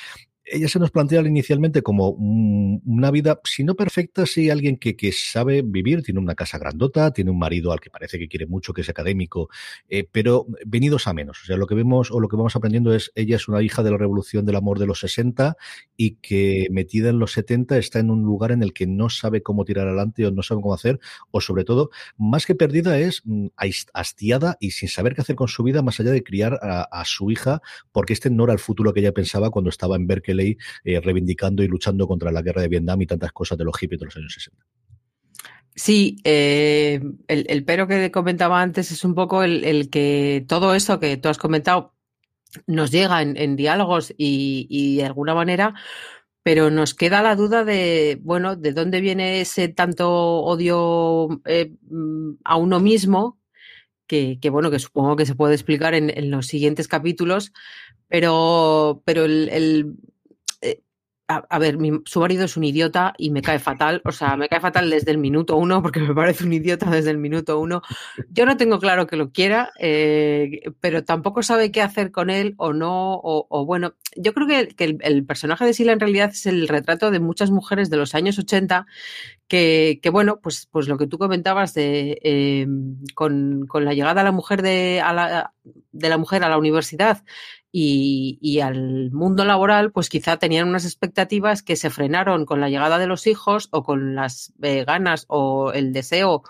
ella 0.51 0.69
se 0.69 0.79
nos 0.79 0.91
plantea 0.91 1.21
inicialmente 1.21 1.83
como 1.83 2.11
una 2.11 3.11
vida, 3.11 3.41
si 3.45 3.65
no 3.65 3.75
perfecta, 3.75 4.27
sí 4.27 4.51
alguien 4.51 4.77
que, 4.77 4.97
que, 4.97 5.13
sabe 5.13 5.63
vivir, 5.63 6.03
tiene 6.03 6.21
una 6.21 6.35
casa 6.35 6.59
grandota, 6.59 7.13
tiene 7.13 7.31
un 7.31 7.39
marido 7.39 7.73
al 7.73 7.81
que 7.81 7.91
parece 7.91 8.19
que 8.19 8.29
quiere 8.29 8.47
mucho, 8.47 8.73
que 8.73 8.83
es 8.83 8.89
académico, 8.89 9.49
eh, 9.89 10.09
pero 10.11 10.47
venidos 10.67 11.07
a 11.07 11.13
menos. 11.13 11.43
O 11.43 11.47
sea, 11.47 11.57
lo 11.57 11.67
que 11.67 11.75
vemos 11.75 12.11
o 12.11 12.21
lo 12.21 12.29
que 12.29 12.37
vamos 12.37 12.57
aprendiendo 12.57 12.95
es, 12.95 13.13
ella 13.15 13.37
es 13.37 13.49
una 13.49 13.63
hija 13.63 13.83
de 13.83 13.91
la 13.91 13.99
revolución 13.99 14.47
del 14.47 14.57
amor 14.57 14.79
de 14.79 14.87
los 14.87 15.01
60 15.01 15.57
y 15.97 16.17
que 16.17 16.69
metida 16.71 17.11
en 17.11 17.19
los 17.19 17.33
70 17.33 17.79
está 17.79 17.99
en 17.99 18.11
un 18.11 18.23
lugar 18.23 18.53
en 18.53 18.63
el 18.63 18.73
que 18.73 18.87
no 18.87 19.11
sabe 19.11 19.43
cómo 19.43 19.65
tirar 19.65 19.87
adelante 19.89 20.27
o 20.27 20.31
no 20.31 20.43
sabe 20.43 20.61
cómo 20.61 20.75
hacer, 20.75 20.99
o 21.31 21.41
sobre 21.41 21.65
todo, 21.65 21.91
más 22.17 22.47
que 22.47 22.55
perdida 22.55 22.99
es 22.99 23.23
mm, 23.25 23.49
hastiada 23.93 24.57
y 24.61 24.71
sin 24.73 24.89
saber 24.89 25.15
qué 25.15 25.21
hacer 25.21 25.37
con 25.37 25.49
su 25.49 25.63
vida, 25.63 25.83
más 25.83 26.01
allá 26.01 26.11
de 26.11 26.23
criar 26.23 26.59
a, 26.63 26.83
a 26.83 27.05
su 27.05 27.31
hija, 27.31 27.61
porque 27.93 28.13
este 28.13 28.31
no 28.31 28.45
era 28.45 28.53
el 28.53 28.59
futuro 28.59 28.93
que 28.93 29.01
ella 29.01 29.13
pensaba 29.13 29.51
cuando 29.51 29.71
estaba 29.71 29.97
en 29.97 30.07
Berkeley 30.07 30.38
eh, 30.39 31.01
reivindicando 31.01 31.63
y 31.63 31.69
luchando 31.69 32.07
contra 32.07 32.33
la 32.33 32.43
guerra 32.43 32.63
de 32.63 32.69
Vietnam 32.69 33.03
y 33.03 33.07
tantas 33.07 33.33
cosas 33.33 33.59
de 33.59 33.65
los 33.65 33.77
hippies 33.77 34.01
de 34.01 34.07
los 34.07 34.17
años 34.17 34.33
60. 34.33 34.65
Sí, 35.79 36.17
eh, 36.25 37.01
el, 37.29 37.65
pero 37.65 37.87
que 37.87 38.11
comentaba 38.11 38.61
antes 38.61 38.91
es 38.91 39.05
un 39.05 39.15
poco 39.15 39.45
el, 39.45 39.91
que 39.91 40.45
todo 40.49 40.75
eso 40.75 40.99
que 40.99 41.17
tú 41.19 41.29
has 41.29 41.39
comentado 41.39 41.95
nos 42.67 42.91
llega 42.91 43.23
en, 43.23 43.55
diálogos 43.55 44.13
y, 44.19 44.97
de 44.97 45.05
alguna 45.05 45.37
manera, 45.37 45.75
pero 46.43 46.71
nos 46.71 46.95
queda 46.95 47.23
la 47.23 47.37
duda 47.37 47.65
de, 47.65 48.19
bueno, 48.23 48.57
de 48.57 48.73
dónde 48.73 49.01
viene 49.01 49.41
ese 49.41 49.69
tanto 49.69 50.11
odio 50.11 51.41
eh, 51.45 51.73
a 52.45 52.57
uno 52.57 52.81
mismo, 52.81 53.39
que, 54.09 54.41
bueno, 54.51 54.73
que 54.73 54.81
supongo 54.81 55.15
que 55.15 55.27
se 55.27 55.37
puede 55.37 55.55
explicar 55.55 55.95
en, 55.95 56.31
los 56.31 56.49
siguientes 56.49 56.89
capítulos, 56.89 57.53
pero, 58.09 59.01
pero 59.05 59.27
el 59.27 59.97
a, 61.29 61.59
ver, 61.59 61.77
su 62.07 62.21
marido 62.21 62.47
es 62.47 62.57
un 62.57 62.65
idiota 62.65 63.13
y 63.19 63.31
me 63.31 63.43
cae 63.43 63.59
fatal, 63.59 64.01
o 64.07 64.13
sea, 64.13 64.37
me 64.39 64.49
cae 64.49 64.61
fatal 64.61 64.89
desde 64.89 65.11
el 65.11 65.19
minuto 65.19 65.57
uno 65.57 65.83
porque 65.83 66.01
me 66.01 66.15
parece 66.15 66.45
un 66.45 66.53
idiota 66.55 66.91
desde 66.91 67.11
el 67.11 67.19
minuto 67.19 67.61
uno. 67.61 67.83
Yo 68.31 68.47
no 68.47 68.57
tengo 68.57 68.79
claro 68.79 69.07
que 69.07 69.17
lo 69.17 69.31
quiera, 69.31 69.71
eh, 69.79 70.63
pero 70.81 71.05
tampoco 71.05 71.43
sabe 71.43 71.71
qué 71.71 71.83
hacer 71.83 72.13
con 72.13 72.31
él 72.31 72.55
o 72.57 72.73
no, 72.73 73.21
o, 73.23 73.67
bueno, 73.67 73.95
yo 74.17 74.33
creo 74.33 74.47
que, 74.47 74.75
el, 74.79 75.27
personaje 75.27 75.67
de 75.67 75.75
Sila 75.75 75.93
en 75.93 76.01
realidad 76.01 76.31
es 76.31 76.47
el 76.47 76.67
retrato 76.67 77.11
de 77.11 77.21
muchas 77.21 77.51
mujeres 77.51 77.91
de 77.91 77.99
los 77.99 78.15
años 78.15 78.39
80 78.39 78.87
que, 79.47 80.01
bueno, 80.11 80.41
pues, 80.43 80.67
pues 80.71 80.89
lo 80.89 80.97
que 80.97 81.07
tú 81.07 81.19
comentabas 81.19 81.75
de 81.75 82.19
eh, 82.23 82.67
con, 83.15 83.67
la 83.75 83.93
llegada 83.93 84.23
la 84.23 84.33
mujer 84.33 84.63
de 84.63 85.03
la 85.03 86.19
mujer 86.19 86.45
a 86.45 86.49
la 86.49 86.59
universidad 86.59 87.23
y, 87.71 88.61
al 88.61 89.11
mundo 89.11 89.45
laboral, 89.45 89.93
pues 89.93 90.09
quizá 90.09 90.39
tenían 90.39 90.69
unas 90.69 90.85
expectativas 90.85 91.63
que 91.63 91.77
se 91.77 91.91
frenaron 91.91 92.47
con 92.47 92.61
la 92.61 92.69
llegada 92.69 92.99
de 92.99 93.07
los 93.07 93.27
hijos 93.27 93.69
o 93.73 93.83
con 93.83 94.15
las 94.15 94.53
eh, 94.63 94.85
ganas 94.85 95.27
o 95.29 95.73
el 95.73 95.93
deseo 95.93 96.43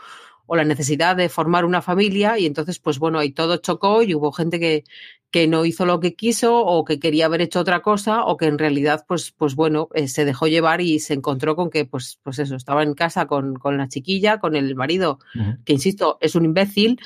o 0.47 0.57
la 0.57 0.65
necesidad 0.65 1.15
de 1.15 1.29
formar 1.29 1.67
una 1.67 1.83
familia 1.83 2.39
y 2.39 2.47
entonces, 2.47 2.79
pues 2.79 2.99
bueno, 2.99 3.19
ahí 3.19 3.33
todo 3.33 3.59
chocó 3.59 4.03
y 4.03 4.15
hubo 4.15 4.33
gente 4.33 4.59
que, 4.59 4.85
que 5.31 5.47
no 5.47 5.67
hizo 5.67 5.85
lo 5.85 6.01
que 6.01 6.15
quiso 6.15 6.65
o 6.65 6.85
que 6.87 6.99
quería 6.99 7.27
haber 7.27 7.43
hecho 7.43 7.61
otra 7.61 7.81
cosa 7.81 8.25
o 8.25 8.39
que 8.39 8.47
en 8.47 8.59
realidad, 8.59 9.05
pues, 9.07 9.33
pues 9.33 9.55
bueno, 9.55 9.89
eh, 9.95 10.09
se 10.09 10.25
dejó 10.25 10.47
llevar 10.47 10.81
y 10.81 11.01
se 11.01 11.13
encontró 11.13 11.55
con 11.55 11.69
que, 11.69 11.85
pues, 11.85 12.19
pues 12.23 12.39
eso, 12.39 12.57
estaba 12.57 12.83
en 12.83 12.95
casa 12.95 13.27
con, 13.27 13.57
con 13.57 13.77
la 13.77 13.89
chiquilla, 13.89 14.39
con 14.39 14.57
el 14.57 14.75
marido, 14.75 15.19
que 15.67 15.75
insisto, 15.75 16.17
es 16.23 16.35
un 16.35 16.47
imbécil 16.47 16.99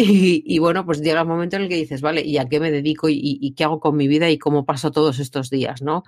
y, 0.00 0.60
bueno, 0.60 0.86
pues 0.86 1.00
llega 1.02 1.22
un 1.22 1.28
momento 1.28 1.56
en 1.56 1.62
el 1.62 1.68
que 1.68 1.74
dices, 1.74 2.00
vale, 2.00 2.22
¿y 2.22 2.38
a 2.38 2.44
qué 2.44 2.60
me 2.60 2.70
dedico 2.70 3.08
y, 3.10 3.52
qué 3.56 3.64
hago 3.64 3.80
con 3.80 3.96
mi 3.96 4.06
vida 4.06 4.30
y 4.30 4.38
cómo 4.38 4.64
paso 4.64 4.92
todos 4.92 5.18
estos 5.18 5.50
días, 5.50 5.82
¿no? 5.82 6.04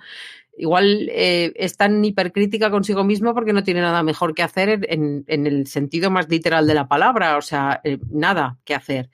Igual 0.56 1.08
eh, 1.10 1.52
es 1.56 1.76
tan 1.76 2.04
hipercrítica 2.04 2.70
consigo 2.70 3.02
mismo 3.02 3.34
porque 3.34 3.52
no 3.52 3.64
tiene 3.64 3.80
nada 3.80 4.04
mejor 4.04 4.32
que 4.32 4.44
hacer 4.44 4.86
en, 4.88 5.24
el 5.26 5.66
sentido 5.66 6.08
más 6.08 6.28
literal 6.28 6.68
de 6.68 6.74
la 6.74 6.86
palabra, 6.86 7.36
o 7.36 7.42
sea, 7.42 7.80
eh, 7.82 7.98
nada 8.12 8.58
que 8.64 8.76
hacer. 8.76 9.10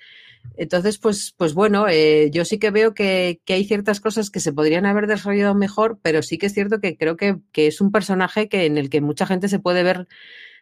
Entonces, 0.59 0.99
pues, 0.99 1.35
pues 1.39 1.55
bueno, 1.55 1.87
eh, 1.89 2.31
yo 2.31 2.45
sí 2.45 2.59
que 2.59 2.71
veo 2.71 2.93
que, 2.93 3.41
hay 3.49 3.65
ciertas 3.65 4.01
cosas 4.01 4.31
que 4.31 4.41
se 4.41 4.53
podrían 4.53 4.85
haber 4.85 5.07
desarrollado 5.07 5.55
mejor, 5.55 5.99
pero 6.03 6.21
sí 6.21 6.37
que 6.37 6.47
es 6.47 6.53
cierto 6.53 6.81
que 6.81 6.99
creo 6.99 7.17
que, 7.17 7.39
que 7.51 7.67
es 7.67 7.81
un 7.81 7.93
personaje 7.93 8.51
que, 8.51 8.67
en 8.67 8.77
el 8.77 8.91
que 8.91 9.01
mucha 9.01 9.27
gente 9.27 9.49
se 9.49 9.59
puede 9.59 9.83
ver 9.83 10.07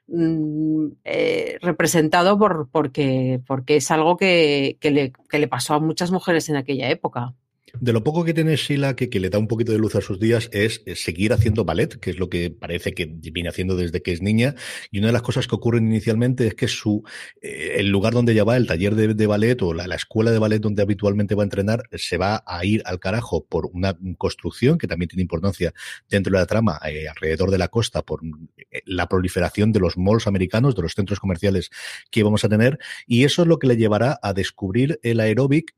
Mm, 0.06 0.88
eh, 1.04 1.58
representado 1.62 2.38
por, 2.38 2.68
porque, 2.70 3.40
porque 3.46 3.76
es 3.76 3.90
algo 3.90 4.16
que, 4.16 4.76
que, 4.80 4.90
le, 4.90 5.12
que 5.30 5.38
le 5.38 5.49
pasó 5.49 5.75
a 5.75 5.80
muchas 5.80 6.11
mujeres 6.11 6.49
en 6.49 6.56
aquella 6.56 6.90
época. 6.90 7.34
De 7.80 7.92
lo 7.92 8.04
poco 8.04 8.24
que 8.24 8.34
tiene 8.34 8.56
Sheila, 8.56 8.94
que, 8.94 9.08
le 9.18 9.30
da 9.30 9.38
un 9.38 9.48
poquito 9.48 9.72
de 9.72 9.78
luz 9.78 9.96
a 9.96 10.00
sus 10.00 10.20
días, 10.20 10.48
es, 10.52 10.82
seguir 10.94 11.32
haciendo 11.32 11.64
ballet, 11.64 11.98
que 11.98 12.10
es 12.10 12.18
lo 12.18 12.28
que 12.28 12.50
parece 12.50 12.92
que 12.92 13.06
viene 13.06 13.48
haciendo 13.48 13.74
desde 13.74 14.00
que 14.00 14.12
es 14.12 14.22
niña. 14.22 14.54
Y 14.90 14.98
una 14.98 15.08
de 15.08 15.12
las 15.12 15.22
cosas 15.22 15.48
que 15.48 15.56
ocurren 15.56 15.86
inicialmente 15.88 16.46
es 16.46 16.54
que 16.54 16.68
su 16.68 17.02
eh, 17.42 17.76
el 17.76 17.88
lugar 17.88 18.12
donde 18.12 18.32
ella 18.32 18.44
va, 18.44 18.56
el 18.56 18.66
taller 18.66 18.94
de, 18.94 19.26
ballet 19.26 19.60
o 19.62 19.74
la, 19.74 19.92
escuela 19.94 20.30
de 20.30 20.38
ballet 20.38 20.60
donde 20.60 20.82
habitualmente 20.82 21.34
va 21.34 21.42
a 21.42 21.44
entrenar, 21.44 21.82
se 21.92 22.16
va 22.16 22.44
a 22.46 22.64
ir 22.64 22.82
al 22.84 23.00
carajo 23.00 23.44
por 23.44 23.66
una 23.72 23.96
construcción 24.18 24.78
que 24.78 24.86
también 24.86 25.08
tiene 25.08 25.22
importancia 25.22 25.74
dentro 26.08 26.32
de 26.32 26.38
la 26.38 26.46
trama 26.46 26.80
eh, 26.86 27.08
alrededor 27.08 27.50
de 27.50 27.58
la 27.58 27.68
costa, 27.68 28.02
por 28.02 28.20
eh, 28.24 28.82
la 28.86 29.08
proliferación 29.08 29.72
de 29.72 29.80
los 29.80 29.98
malls 29.98 30.26
americanos, 30.26 30.76
de 30.76 30.82
los 30.82 30.94
centros 30.94 31.18
comerciales 31.18 31.70
que 32.10 32.22
vamos 32.22 32.44
a 32.44 32.48
tener. 32.48 32.78
Y 33.06 33.24
eso 33.24 33.42
es 33.42 33.48
lo 33.48 33.58
que 33.58 33.66
le 33.66 33.76
llevará 33.76 34.18
a 34.22 34.32
descubrir 34.32 35.00
el 35.02 35.18
aeróbic 35.20 35.74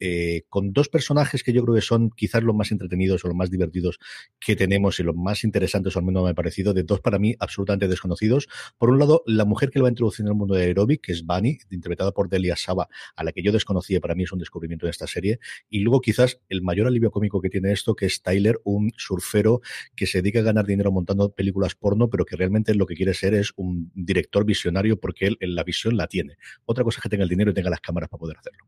con 0.48 0.72
dos 0.72 0.88
personajes 0.88 1.42
que 1.42 1.52
yo 1.52 1.62
creo 1.62 1.74
que 1.74 1.85
son 1.86 2.10
quizás 2.10 2.42
los 2.42 2.54
más 2.54 2.72
entretenidos 2.72 3.24
o 3.24 3.28
los 3.28 3.36
más 3.36 3.50
divertidos 3.50 3.98
que 4.40 4.56
tenemos 4.56 4.98
y 5.00 5.02
los 5.02 5.16
más 5.16 5.44
interesantes, 5.44 5.96
o 5.96 5.98
al 5.98 6.04
menos 6.04 6.24
me 6.24 6.30
ha 6.30 6.34
parecido, 6.34 6.74
de 6.74 6.82
dos 6.82 7.00
para 7.00 7.18
mí 7.18 7.34
absolutamente 7.38 7.88
desconocidos. 7.88 8.48
Por 8.78 8.90
un 8.90 8.98
lado, 8.98 9.22
la 9.26 9.44
mujer 9.44 9.70
que 9.70 9.78
le 9.78 9.84
va 9.84 9.88
a 9.88 9.90
introducir 9.90 10.24
en 10.24 10.28
el 10.28 10.34
mundo 10.34 10.54
de 10.54 10.64
aeróbic, 10.64 11.02
que 11.02 11.12
es 11.12 11.24
Bunny, 11.24 11.58
interpretada 11.70 12.12
por 12.12 12.28
Delia 12.28 12.56
Saba, 12.56 12.88
a 13.14 13.24
la 13.24 13.32
que 13.32 13.42
yo 13.42 13.52
desconocía, 13.52 14.00
para 14.00 14.14
mí 14.14 14.24
es 14.24 14.32
un 14.32 14.38
descubrimiento 14.38 14.86
de 14.86 14.90
esta 14.90 15.06
serie. 15.06 15.38
Y 15.68 15.80
luego 15.80 16.00
quizás 16.00 16.40
el 16.48 16.62
mayor 16.62 16.86
alivio 16.86 17.10
cómico 17.10 17.40
que 17.40 17.50
tiene 17.50 17.72
esto, 17.72 17.94
que 17.94 18.06
es 18.06 18.22
Tyler, 18.22 18.60
un 18.64 18.92
surfero 18.96 19.60
que 19.94 20.06
se 20.06 20.22
dedica 20.22 20.40
a 20.40 20.42
ganar 20.42 20.66
dinero 20.66 20.92
montando 20.92 21.32
películas 21.32 21.74
porno, 21.74 22.10
pero 22.10 22.24
que 22.24 22.36
realmente 22.36 22.74
lo 22.74 22.86
que 22.86 22.94
quiere 22.94 23.14
ser 23.14 23.34
es 23.34 23.52
un 23.56 23.90
director 23.94 24.44
visionario 24.44 24.98
porque 24.98 25.26
él 25.26 25.36
la 25.40 25.64
visión 25.64 25.96
la 25.96 26.06
tiene. 26.06 26.36
Otra 26.64 26.84
cosa 26.84 26.98
es 26.98 27.02
que 27.02 27.08
tenga 27.08 27.24
el 27.24 27.30
dinero 27.30 27.50
y 27.50 27.54
tenga 27.54 27.70
las 27.70 27.80
cámaras 27.80 28.08
para 28.08 28.20
poder 28.20 28.38
hacerlo. 28.38 28.64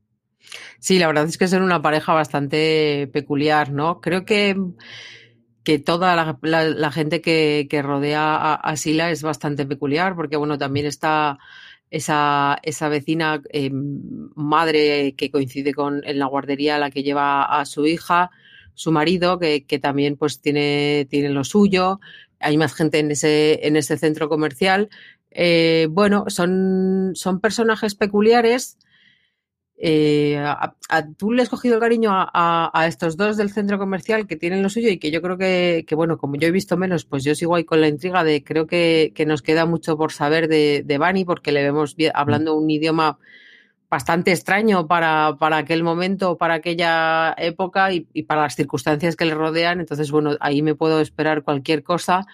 Sí, 0.79 0.99
la 0.99 1.07
verdad 1.09 1.27
es 1.27 1.39
que 1.39 1.49
son 1.49 1.63
una 1.63 1.83
pareja 1.83 2.13
bastante 2.13 3.09
peculiar, 3.13 3.73
¿no? 3.73 4.01
Creo 4.01 4.25
que, 4.25 4.57
que 5.65 5.79
toda 5.79 6.39
la, 6.43 6.91
gente 6.93 7.21
que, 7.21 7.83
rodea 7.83 8.55
a, 8.55 8.77
Sila 8.77 9.11
es 9.11 9.23
bastante 9.23 9.67
peculiar, 9.67 10.15
porque 10.17 10.37
bueno, 10.37 10.57
también 10.59 10.87
está 10.87 11.39
esa, 11.91 12.59
esa 12.63 12.89
vecina 12.89 13.43
eh, 13.53 13.71
madre 13.73 15.15
que 15.17 15.31
coincide 15.31 15.75
con 15.75 16.03
en 16.05 16.19
la 16.19 16.27
guardería 16.27 16.77
a 16.77 16.79
la 16.79 16.91
que 16.91 17.03
lleva 17.03 17.45
a 17.45 17.65
su 17.67 17.87
hija, 17.87 18.31
su 18.75 18.93
marido, 18.93 19.39
que, 19.39 19.61
también 19.83 20.17
pues 20.17 20.41
tiene, 20.41 21.07
tiene 21.11 21.31
lo 21.31 21.45
suyo. 21.45 22.01
Hay 22.41 22.57
más 22.57 22.75
gente 22.75 23.01
en 23.01 23.11
ese, 23.11 23.67
en 23.67 23.77
ese 23.77 23.99
centro 23.99 24.29
comercial. 24.29 24.89
Eh, 25.31 25.89
bueno, 25.91 26.25
son, 26.29 27.11
son 27.15 27.41
personajes 27.41 27.95
peculiares 27.97 28.79
eh, 29.81 30.37
a, 30.39 30.75
tú 31.17 31.33
le 31.33 31.43
has 31.43 31.49
cogido 31.49 31.77
el 31.77 31.81
cariño 31.81 32.11
a, 32.13 32.85
estos 32.89 33.17
dos 33.17 33.37
del 33.37 33.51
centro 33.51 33.79
comercial 33.79 34.27
que 34.27 34.35
tienen 34.37 34.63
lo 34.63 34.69
suyo 34.69 34.89
y 34.89 34.99
que 34.99 35.13
yo 35.13 35.23
creo 35.23 35.39
que, 35.39 35.87
bueno, 35.95 36.19
como 36.19 36.37
yo 36.37 36.49
he 36.49 36.51
visto 36.51 36.77
menos, 36.77 37.05
pues 37.05 37.23
yo 37.23 37.35
sigo 37.37 37.55
ahí 37.55 37.65
con 37.65 37.81
la 37.81 37.89
intriga 37.89 38.25
de 38.25 38.43
creo 38.43 38.67
que, 38.67 39.13
nos 39.27 39.43
queda 39.43 39.67
mucho 39.67 39.97
por 39.97 40.13
saber 40.13 40.49
de, 40.49 40.99
Bani 40.99 41.25
porque 41.25 41.53
le 41.53 41.63
vemos 41.63 41.97
hablando 42.13 42.57
un 42.57 42.69
idioma 42.69 43.19
bastante 43.89 44.33
extraño 44.33 44.87
para, 44.87 45.37
para 45.39 45.59
aquel 45.59 45.83
momento, 45.83 46.37
para 46.37 46.55
aquella 46.55 47.35
época 47.39 47.93
y, 47.93 48.01
para 48.25 48.43
las 48.43 48.57
circunstancias 48.57 49.17
que 49.17 49.25
le 49.25 49.35
rodean. 49.35 49.81
Entonces, 49.81 50.11
bueno, 50.11 50.33
ahí 50.41 50.61
me 50.61 50.75
puedo 50.75 51.01
esperar 51.01 51.43
cualquier 51.43 51.83
cosa. 51.85 52.27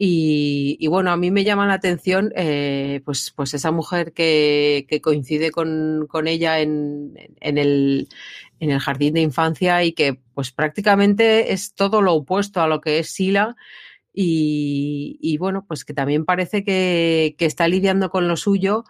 Y, 0.00 0.86
bueno, 0.86 1.10
a 1.10 1.16
mí 1.16 1.32
me 1.32 1.42
llama 1.42 1.66
la 1.66 1.74
atención 1.74 2.32
eh, 2.36 3.02
pues, 3.04 3.32
pues 3.34 3.52
esa 3.54 3.72
mujer 3.72 4.12
que, 4.12 5.00
coincide 5.02 5.50
con, 5.50 6.06
ella 6.26 6.60
en, 6.60 7.14
el, 7.40 8.08
en 8.60 8.70
el 8.70 8.78
jardín 8.78 9.14
de 9.14 9.22
infancia 9.22 9.82
y 9.82 9.92
que 9.92 10.20
pues 10.34 10.52
prácticamente 10.52 11.52
es 11.52 11.74
todo 11.74 12.00
lo 12.00 12.14
opuesto 12.14 12.60
a 12.60 12.68
lo 12.68 12.80
que 12.80 13.00
es 13.00 13.10
Sila. 13.10 13.56
Y, 14.20 15.36
bueno, 15.38 15.64
pues 15.66 15.84
que 15.84 15.94
también 15.94 16.24
parece 16.24 16.64
que, 16.64 17.34
que, 17.36 17.46
está 17.46 17.66
lidiando 17.68 18.10
con 18.10 18.28
lo 18.28 18.36
suyo, 18.36 18.84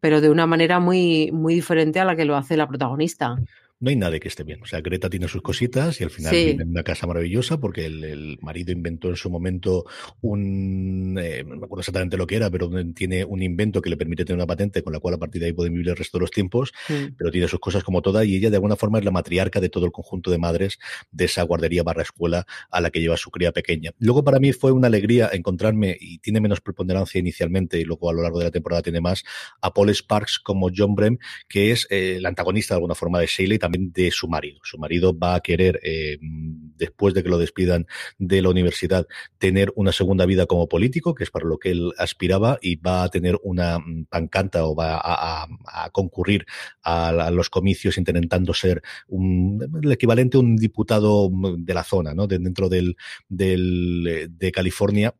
pero 0.00 0.20
de 0.20 0.30
una 0.30 0.46
manera 0.46 0.80
muy, 0.80 1.30
muy 1.32 1.54
diferente 1.54 2.00
a 2.00 2.04
la 2.04 2.16
que 2.16 2.24
lo 2.24 2.36
hace 2.36 2.56
la 2.56 2.68
protagonista. 2.68 3.36
No 3.82 3.90
hay 3.90 3.96
nadie 3.96 4.20
que 4.20 4.28
esté 4.28 4.44
bien. 4.44 4.62
O 4.62 4.66
sea, 4.66 4.80
Greta 4.80 5.10
tiene 5.10 5.26
sus 5.26 5.42
cositas 5.42 6.00
y 6.00 6.04
al 6.04 6.10
final 6.10 6.32
vive 6.32 6.62
en 6.62 6.70
una 6.70 6.84
casa 6.84 7.04
maravillosa 7.08 7.58
porque 7.58 7.84
el, 7.86 8.38
marido 8.40 8.70
inventó 8.70 9.08
en 9.08 9.16
su 9.16 9.28
momento 9.28 9.84
un, 10.20 11.18
eh, 11.20 11.42
no 11.42 11.56
me 11.56 11.64
acuerdo 11.64 11.80
exactamente 11.80 12.16
lo 12.16 12.24
que 12.24 12.36
era, 12.36 12.48
pero 12.48 12.70
tiene 12.94 13.24
un 13.24 13.42
invento 13.42 13.82
que 13.82 13.90
le 13.90 13.96
permite 13.96 14.24
tener 14.24 14.36
una 14.36 14.46
patente 14.46 14.82
con 14.84 14.92
la 14.92 15.00
cual 15.00 15.14
a 15.14 15.18
partir 15.18 15.40
de 15.40 15.48
ahí 15.48 15.52
pueden 15.52 15.72
vivir 15.72 15.88
el 15.88 15.96
resto 15.96 16.18
de 16.18 16.22
los 16.22 16.30
tiempos, 16.30 16.72
pero 17.16 17.32
tiene 17.32 17.48
sus 17.48 17.58
cosas 17.58 17.82
como 17.82 18.02
toda 18.02 18.24
y 18.24 18.36
ella 18.36 18.50
de 18.50 18.56
alguna 18.56 18.76
forma 18.76 19.00
es 19.00 19.04
la 19.04 19.10
matriarca 19.10 19.60
de 19.60 19.68
todo 19.68 19.84
el 19.84 19.90
conjunto 19.90 20.30
de 20.30 20.38
madres 20.38 20.78
de 21.10 21.24
esa 21.24 21.42
guardería 21.42 21.82
barra 21.82 22.02
escuela 22.02 22.46
a 22.70 22.80
la 22.80 22.90
que 22.90 23.00
lleva 23.00 23.16
su 23.16 23.32
cría 23.32 23.50
pequeña. 23.50 23.90
Luego 23.98 24.22
para 24.22 24.38
mí 24.38 24.52
fue 24.52 24.70
una 24.70 24.86
alegría 24.86 25.28
encontrarme, 25.32 25.96
y 25.98 26.18
tiene 26.18 26.40
menos 26.40 26.60
preponderancia 26.60 27.18
inicialmente 27.18 27.80
y 27.80 27.84
luego 27.84 28.10
a 28.10 28.12
lo 28.12 28.22
largo 28.22 28.38
de 28.38 28.44
la 28.44 28.50
temporada 28.52 28.82
tiene 28.82 29.00
más, 29.00 29.24
a 29.60 29.74
Paul 29.74 29.90
Sparks 29.90 30.38
como 30.38 30.70
John 30.74 30.94
Brem, 30.94 31.18
que 31.48 31.72
es 31.72 31.88
eh, 31.90 32.14
el 32.18 32.26
antagonista 32.26 32.74
de 32.74 32.76
alguna 32.76 32.94
forma 32.94 33.18
de 33.18 33.26
Shayla 33.26 33.56
y 33.56 33.58
también 33.58 33.71
de 33.72 34.10
su 34.10 34.28
marido. 34.28 34.60
Su 34.62 34.78
marido 34.78 35.16
va 35.16 35.34
a 35.34 35.40
querer, 35.40 35.80
eh, 35.82 36.18
después 36.20 37.14
de 37.14 37.22
que 37.22 37.28
lo 37.28 37.38
despidan 37.38 37.86
de 38.18 38.42
la 38.42 38.50
universidad, 38.50 39.06
tener 39.38 39.72
una 39.76 39.92
segunda 39.92 40.26
vida 40.26 40.46
como 40.46 40.68
político, 40.68 41.14
que 41.14 41.24
es 41.24 41.30
para 41.30 41.46
lo 41.46 41.58
que 41.58 41.70
él 41.70 41.92
aspiraba, 41.98 42.58
y 42.60 42.76
va 42.76 43.04
a 43.04 43.08
tener 43.08 43.38
una 43.42 43.78
mm, 43.78 44.06
pancanta 44.06 44.66
o 44.66 44.74
va 44.74 45.00
a, 45.02 45.46
concurrir 45.92 46.46
a, 46.82 47.30
los 47.30 47.50
comicios 47.50 47.98
intentando 47.98 48.54
ser 48.54 48.82
el 49.10 49.92
equivalente 49.92 50.36
a 50.36 50.40
un 50.40 50.56
diputado 50.56 51.30
mm, 51.30 51.64
de 51.64 51.74
la 51.74 51.84
zona, 51.84 52.14
¿no? 52.14 52.26
dentro 52.26 52.68
del, 52.68 52.96
del, 53.28 54.28
de 54.30 54.52
California 54.52 55.14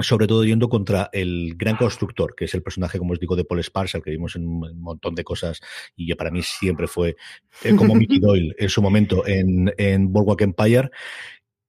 sobre 0.00 0.26
todo 0.26 0.44
yendo 0.44 0.68
contra 0.68 1.10
el 1.12 1.54
gran 1.56 1.76
constructor, 1.76 2.34
que 2.34 2.44
es 2.44 2.54
el 2.54 2.62
personaje, 2.62 2.98
como 2.98 3.12
os 3.12 3.20
digo, 3.20 3.36
de 3.36 3.44
Paul 3.44 3.62
Sparks, 3.62 3.94
al 3.94 4.02
que 4.02 4.10
vimos 4.10 4.36
en 4.36 4.46
un 4.46 4.80
montón 4.80 5.14
de 5.14 5.24
cosas, 5.24 5.60
y 5.96 6.06
que 6.06 6.16
para 6.16 6.30
mí 6.30 6.42
siempre 6.42 6.86
fue 6.86 7.16
eh, 7.64 7.74
como 7.74 7.94
Mickey 7.94 8.18
Doyle 8.20 8.54
en 8.58 8.68
su 8.68 8.82
momento 8.82 9.26
en, 9.26 9.72
en 9.76 10.12
Boardwalk 10.12 10.42
Empire, 10.42 10.90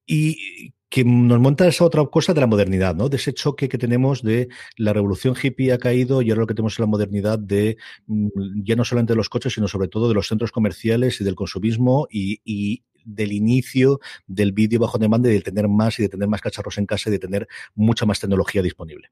y 0.05 0.73
que 0.89 1.03
nos 1.05 1.39
monta 1.39 1.67
esa 1.67 1.85
otra 1.85 2.03
cosa 2.07 2.33
de 2.33 2.41
la 2.41 2.47
modernidad, 2.47 2.95
¿no? 2.95 3.09
De 3.09 3.17
ese 3.17 3.33
choque 3.33 3.69
que 3.69 3.77
tenemos 3.77 4.23
de 4.23 4.49
la 4.75 4.91
revolución 4.91 5.35
hippie 5.41 5.71
ha 5.71 5.77
caído 5.77 6.21
y 6.21 6.29
ahora 6.29 6.41
lo 6.41 6.47
que 6.47 6.55
tenemos 6.55 6.73
es 6.73 6.79
la 6.79 6.87
modernidad 6.87 7.37
de 7.37 7.77
mm, 8.07 8.63
ya 8.63 8.75
no 8.75 8.83
solamente 8.83 9.13
de 9.13 9.17
los 9.17 9.29
coches, 9.29 9.53
sino 9.53 9.67
sobre 9.67 9.87
todo 9.87 10.07
de 10.07 10.15
los 10.15 10.27
centros 10.27 10.51
comerciales 10.51 11.21
y 11.21 11.23
del 11.23 11.35
consumismo 11.35 12.07
y, 12.09 12.41
y 12.43 12.83
del 13.05 13.31
inicio 13.31 13.99
del 14.27 14.51
vídeo 14.51 14.79
bajo 14.79 14.97
demanda 14.97 15.29
y 15.29 15.33
de 15.33 15.41
tener 15.41 15.67
más 15.67 15.99
y 15.99 16.03
de 16.03 16.09
tener 16.09 16.27
más 16.27 16.41
cacharros 16.41 16.77
en 16.77 16.85
casa 16.85 17.09
y 17.09 17.13
de 17.13 17.19
tener 17.19 17.47
mucha 17.75 18.05
más 18.05 18.19
tecnología 18.19 18.61
disponible. 18.61 19.09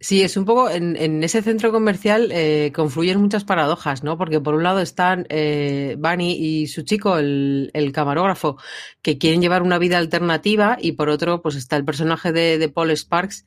Sí, 0.00 0.22
es 0.22 0.36
un 0.36 0.44
poco 0.44 0.70
en, 0.70 1.24
ese 1.24 1.42
centro 1.42 1.72
comercial 1.72 2.30
eh, 2.30 2.70
confluyen 2.72 3.20
muchas 3.20 3.42
paradojas, 3.42 4.04
¿no? 4.04 4.16
Porque 4.16 4.40
por 4.40 4.54
un 4.54 4.62
lado 4.62 4.80
están 4.80 5.26
eh, 5.28 5.96
Bunny 5.98 6.36
y 6.38 6.68
su 6.68 6.82
chico, 6.82 7.18
el, 7.18 7.90
camarógrafo, 7.92 8.58
que 9.02 9.18
quieren 9.18 9.42
llevar 9.42 9.62
una 9.62 9.78
vida 9.78 9.98
alternativa, 9.98 10.78
y 10.80 10.92
por 10.92 11.08
otro, 11.08 11.42
pues 11.42 11.56
está 11.56 11.76
el 11.76 11.84
personaje 11.84 12.30
de, 12.30 12.58
de 12.58 12.68
Paul 12.68 12.92
Sparks, 12.92 13.44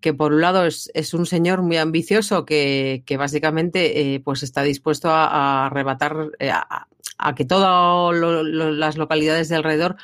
que 0.00 0.14
por 0.14 0.32
un 0.32 0.40
lado 0.40 0.64
es, 0.66 1.14
un 1.14 1.26
señor 1.26 1.62
muy 1.62 1.76
ambicioso 1.76 2.44
que, 2.44 3.02
que 3.06 3.16
básicamente 3.16 4.14
eh, 4.14 4.20
pues 4.20 4.42
está 4.42 4.62
dispuesto 4.62 5.10
a, 5.10 5.26
a 5.26 5.66
arrebatar, 5.66 6.30
eh, 6.38 6.50
a, 6.50 6.88
a 7.20 7.34
que 7.34 7.44
todas 7.44 8.14
las 8.16 8.96
localidades 8.96 9.48
de 9.48 9.56
alrededor 9.56 9.96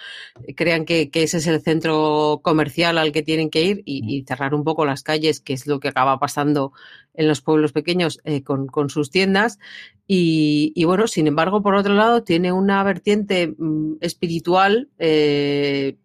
crean 0.55 0.85
que, 0.85 1.11
ese 1.13 1.39
es 1.39 1.47
el 1.47 1.63
centro 1.63 2.41
comercial 2.43 2.99
al 2.99 3.13
que 3.13 3.23
tienen 3.23 3.51
que 3.51 3.63
ir 3.63 3.83
y, 3.85 4.25
cerrar 4.27 4.55
un 4.55 4.65
poco 4.65 4.85
las 4.85 5.03
calles, 5.03 5.41
que 5.41 5.55
es 5.55 5.67
lo 5.67 5.81
que 5.81 5.89
acaba 5.89 6.19
pasando 6.19 6.73
en 7.15 7.29
los 7.29 7.41
pueblos 7.41 7.73
pequeños 7.73 8.21
eh, 8.25 8.43
con, 8.43 8.91
sus 8.91 9.11
tiendas. 9.11 9.59
Y, 10.07 10.85
bueno, 10.85 11.07
sin 11.07 11.27
embargo, 11.27 11.63
por 11.63 11.75
otro 11.75 11.95
lado, 11.95 12.23
tiene 12.23 12.53
una 12.53 12.83
vertiente 12.85 13.55
mm, 13.57 13.95
espiritual. 14.01 14.91
Eh, 14.99 15.97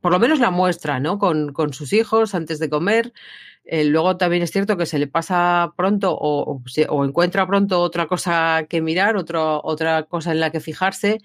por 0.00 0.12
lo 0.12 0.18
menos 0.18 0.38
la 0.38 0.50
muestra, 0.50 1.00
¿no? 1.00 1.18
Con, 1.18 1.52
con 1.52 1.72
sus 1.72 1.92
hijos 1.92 2.34
antes 2.34 2.58
de 2.58 2.68
comer, 2.68 3.12
eh, 3.66 3.84
luego 3.84 4.16
también 4.16 4.42
es 4.42 4.52
cierto 4.52 4.76
que 4.76 4.86
se 4.86 4.98
le 4.98 5.08
pasa 5.08 5.72
pronto 5.76 6.16
o, 6.16 6.62
encuentra 7.04 7.46
pronto 7.46 7.80
otra 7.80 8.06
cosa 8.06 8.66
que 8.68 8.80
mirar, 8.80 9.16
otra 9.16 10.04
cosa 10.04 10.32
en 10.32 10.40
la 10.40 10.50
que 10.50 10.60
fijarse. 10.60 11.18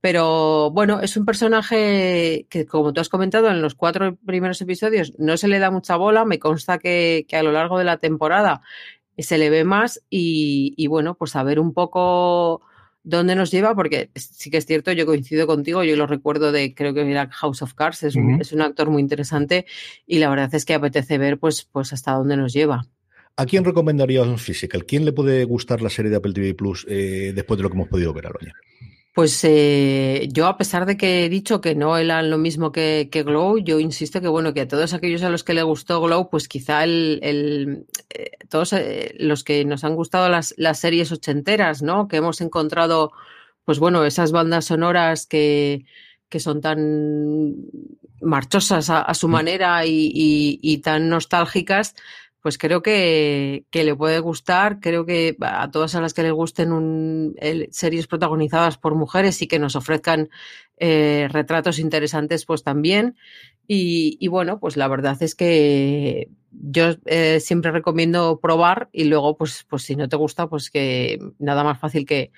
Pero 0.00 0.70
bueno, 0.70 1.00
es 1.00 1.16
un 1.16 1.24
personaje 1.24 2.46
que, 2.50 2.66
como 2.66 2.92
tú 2.92 3.00
has 3.00 3.08
comentado, 3.08 3.48
en 3.50 3.62
los 3.62 3.74
cuatro 3.74 4.16
primeros 4.26 4.60
episodios 4.60 5.14
no 5.18 5.36
se 5.36 5.48
le 5.48 5.58
da 5.58 5.70
mucha 5.70 5.96
bola. 5.96 6.24
Me 6.24 6.38
consta 6.38 6.78
que, 6.78 7.26
que 7.28 7.36
a 7.36 7.42
lo 7.42 7.52
largo 7.52 7.78
de 7.78 7.84
la 7.84 7.98
temporada 7.98 8.62
se 9.18 9.38
le 9.38 9.50
ve 9.50 9.64
más 9.64 10.02
y, 10.10 10.74
y 10.76 10.86
bueno, 10.88 11.14
pues 11.16 11.36
a 11.36 11.42
ver 11.42 11.60
un 11.60 11.72
poco 11.72 12.62
dónde 13.04 13.36
nos 13.36 13.50
lleva, 13.50 13.74
porque 13.74 14.10
sí 14.16 14.50
que 14.50 14.56
es 14.56 14.66
cierto, 14.66 14.90
yo 14.92 15.06
coincido 15.06 15.46
contigo, 15.46 15.84
yo 15.84 15.96
lo 15.96 16.06
recuerdo 16.06 16.50
de, 16.50 16.74
creo 16.74 16.94
que 16.94 17.08
era 17.08 17.28
House 17.30 17.62
of 17.62 17.74
Cards, 17.74 18.02
es, 18.02 18.16
un, 18.16 18.40
es 18.40 18.52
un 18.52 18.62
actor 18.62 18.90
muy 18.90 19.02
interesante 19.02 19.66
y 20.06 20.18
la 20.18 20.30
verdad 20.30 20.52
es 20.54 20.64
que 20.64 20.74
apetece 20.74 21.18
ver 21.18 21.38
pues, 21.38 21.68
pues 21.70 21.92
hasta 21.92 22.12
dónde 22.12 22.36
nos 22.36 22.52
lleva. 22.52 22.88
¿A 23.36 23.46
quién 23.46 23.64
recomendarías 23.64 24.26
un 24.26 24.38
Physical? 24.38 24.86
¿Quién 24.86 25.04
le 25.04 25.12
puede 25.12 25.44
gustar 25.44 25.82
la 25.82 25.90
serie 25.90 26.10
de 26.10 26.16
Apple 26.16 26.32
TV 26.32 26.54
Plus 26.54 26.86
eh, 26.88 27.32
después 27.34 27.58
de 27.58 27.64
lo 27.64 27.68
que 27.68 27.74
hemos 27.76 27.88
podido 27.88 28.12
ver, 28.12 28.26
Aloña? 28.26 28.54
Pues 29.14 29.44
eh, 29.44 30.28
yo, 30.32 30.48
a 30.48 30.56
pesar 30.56 30.86
de 30.86 30.96
que 30.96 31.24
he 31.24 31.28
dicho 31.28 31.60
que 31.60 31.76
no 31.76 31.96
eran 31.96 32.30
lo 32.30 32.36
mismo 32.36 32.72
que, 32.72 33.08
que, 33.12 33.22
Glow, 33.22 33.58
yo 33.58 33.78
insisto 33.78 34.20
que 34.20 34.26
bueno, 34.26 34.52
que 34.52 34.62
a 34.62 34.68
todos 34.68 34.92
aquellos 34.92 35.22
a 35.22 35.30
los 35.30 35.44
que 35.44 35.54
le 35.54 35.62
gustó 35.62 36.00
Glow, 36.00 36.28
pues 36.30 36.48
quizá 36.48 36.82
el, 36.82 37.20
el 37.22 37.86
eh, 38.10 38.32
todos 38.48 38.72
eh, 38.72 39.14
los 39.20 39.44
que 39.44 39.64
nos 39.64 39.84
han 39.84 39.94
gustado 39.94 40.28
las, 40.28 40.52
las 40.58 40.80
series 40.80 41.12
ochenteras, 41.12 41.80
¿no? 41.80 42.08
Que 42.08 42.16
hemos 42.16 42.40
encontrado, 42.40 43.12
pues 43.64 43.78
bueno, 43.78 44.04
esas 44.04 44.32
bandas 44.32 44.64
sonoras 44.64 45.26
que, 45.26 45.86
que 46.28 46.40
son 46.40 46.60
tan 46.60 47.54
marchosas 48.20 48.90
a, 48.90 49.00
a 49.02 49.14
su 49.14 49.28
mm. 49.28 49.30
manera 49.30 49.86
y, 49.86 50.10
y, 50.12 50.58
y 50.60 50.78
tan 50.78 51.08
nostálgicas, 51.08 51.94
pues 52.44 52.58
creo 52.58 52.82
que, 52.82 53.64
que, 53.70 53.84
le 53.84 53.96
puede 53.96 54.18
gustar. 54.18 54.78
Creo 54.78 55.06
que 55.06 55.34
a 55.40 55.70
todas 55.70 55.94
a 55.94 56.02
las 56.02 56.12
que 56.12 56.22
le 56.22 56.30
gusten 56.30 56.72
un, 56.72 57.34
series 57.70 58.06
protagonizadas 58.06 58.76
por 58.76 58.94
mujeres 58.94 59.40
y 59.40 59.46
que 59.46 59.58
nos 59.58 59.76
ofrezcan 59.76 60.28
eh, 60.76 61.26
retratos 61.32 61.78
interesantes, 61.78 62.44
pues 62.44 62.62
también. 62.62 63.16
Y, 63.66 64.18
y, 64.20 64.28
bueno, 64.28 64.60
pues 64.60 64.76
la 64.76 64.88
verdad 64.88 65.16
es 65.22 65.34
que 65.34 66.28
yo 66.50 66.90
eh, 67.06 67.40
siempre 67.40 67.70
recomiendo 67.70 68.38
probar 68.40 68.90
y 68.92 69.04
luego, 69.04 69.38
pues, 69.38 69.64
pues 69.66 69.84
si 69.84 69.96
no 69.96 70.10
te 70.10 70.16
gusta, 70.16 70.46
pues 70.46 70.68
que 70.68 71.18
nada 71.38 71.64
más 71.64 71.78
fácil 71.80 72.04
que, 72.04 72.30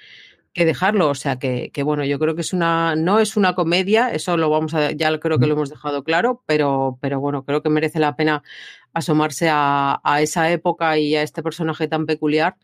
que 0.56 0.64
dejarlo. 0.64 1.08
O 1.08 1.14
sea 1.14 1.38
que, 1.38 1.70
que, 1.70 1.82
bueno, 1.82 2.04
yo 2.04 2.18
creo 2.18 2.34
que 2.34 2.40
es 2.40 2.52
una, 2.52 2.96
no 2.96 3.20
es 3.20 3.36
una 3.36 3.54
comedia, 3.54 4.10
eso 4.10 4.36
lo 4.36 4.48
vamos 4.48 4.74
a, 4.74 4.90
ya 4.92 5.16
creo 5.20 5.38
que 5.38 5.46
lo 5.46 5.52
hemos 5.52 5.68
dejado 5.68 6.02
claro, 6.02 6.42
pero, 6.46 6.98
pero 7.00 7.20
bueno, 7.20 7.44
creo 7.44 7.62
que 7.62 7.68
merece 7.68 8.00
la 8.00 8.16
pena 8.16 8.42
asomarse 8.94 9.50
a, 9.50 10.00
a 10.02 10.22
esa 10.22 10.50
época 10.50 10.98
y 10.98 11.14
a 11.14 11.22
este 11.22 11.42
personaje 11.42 11.88
tan 11.88 12.06
peculiar 12.06 12.56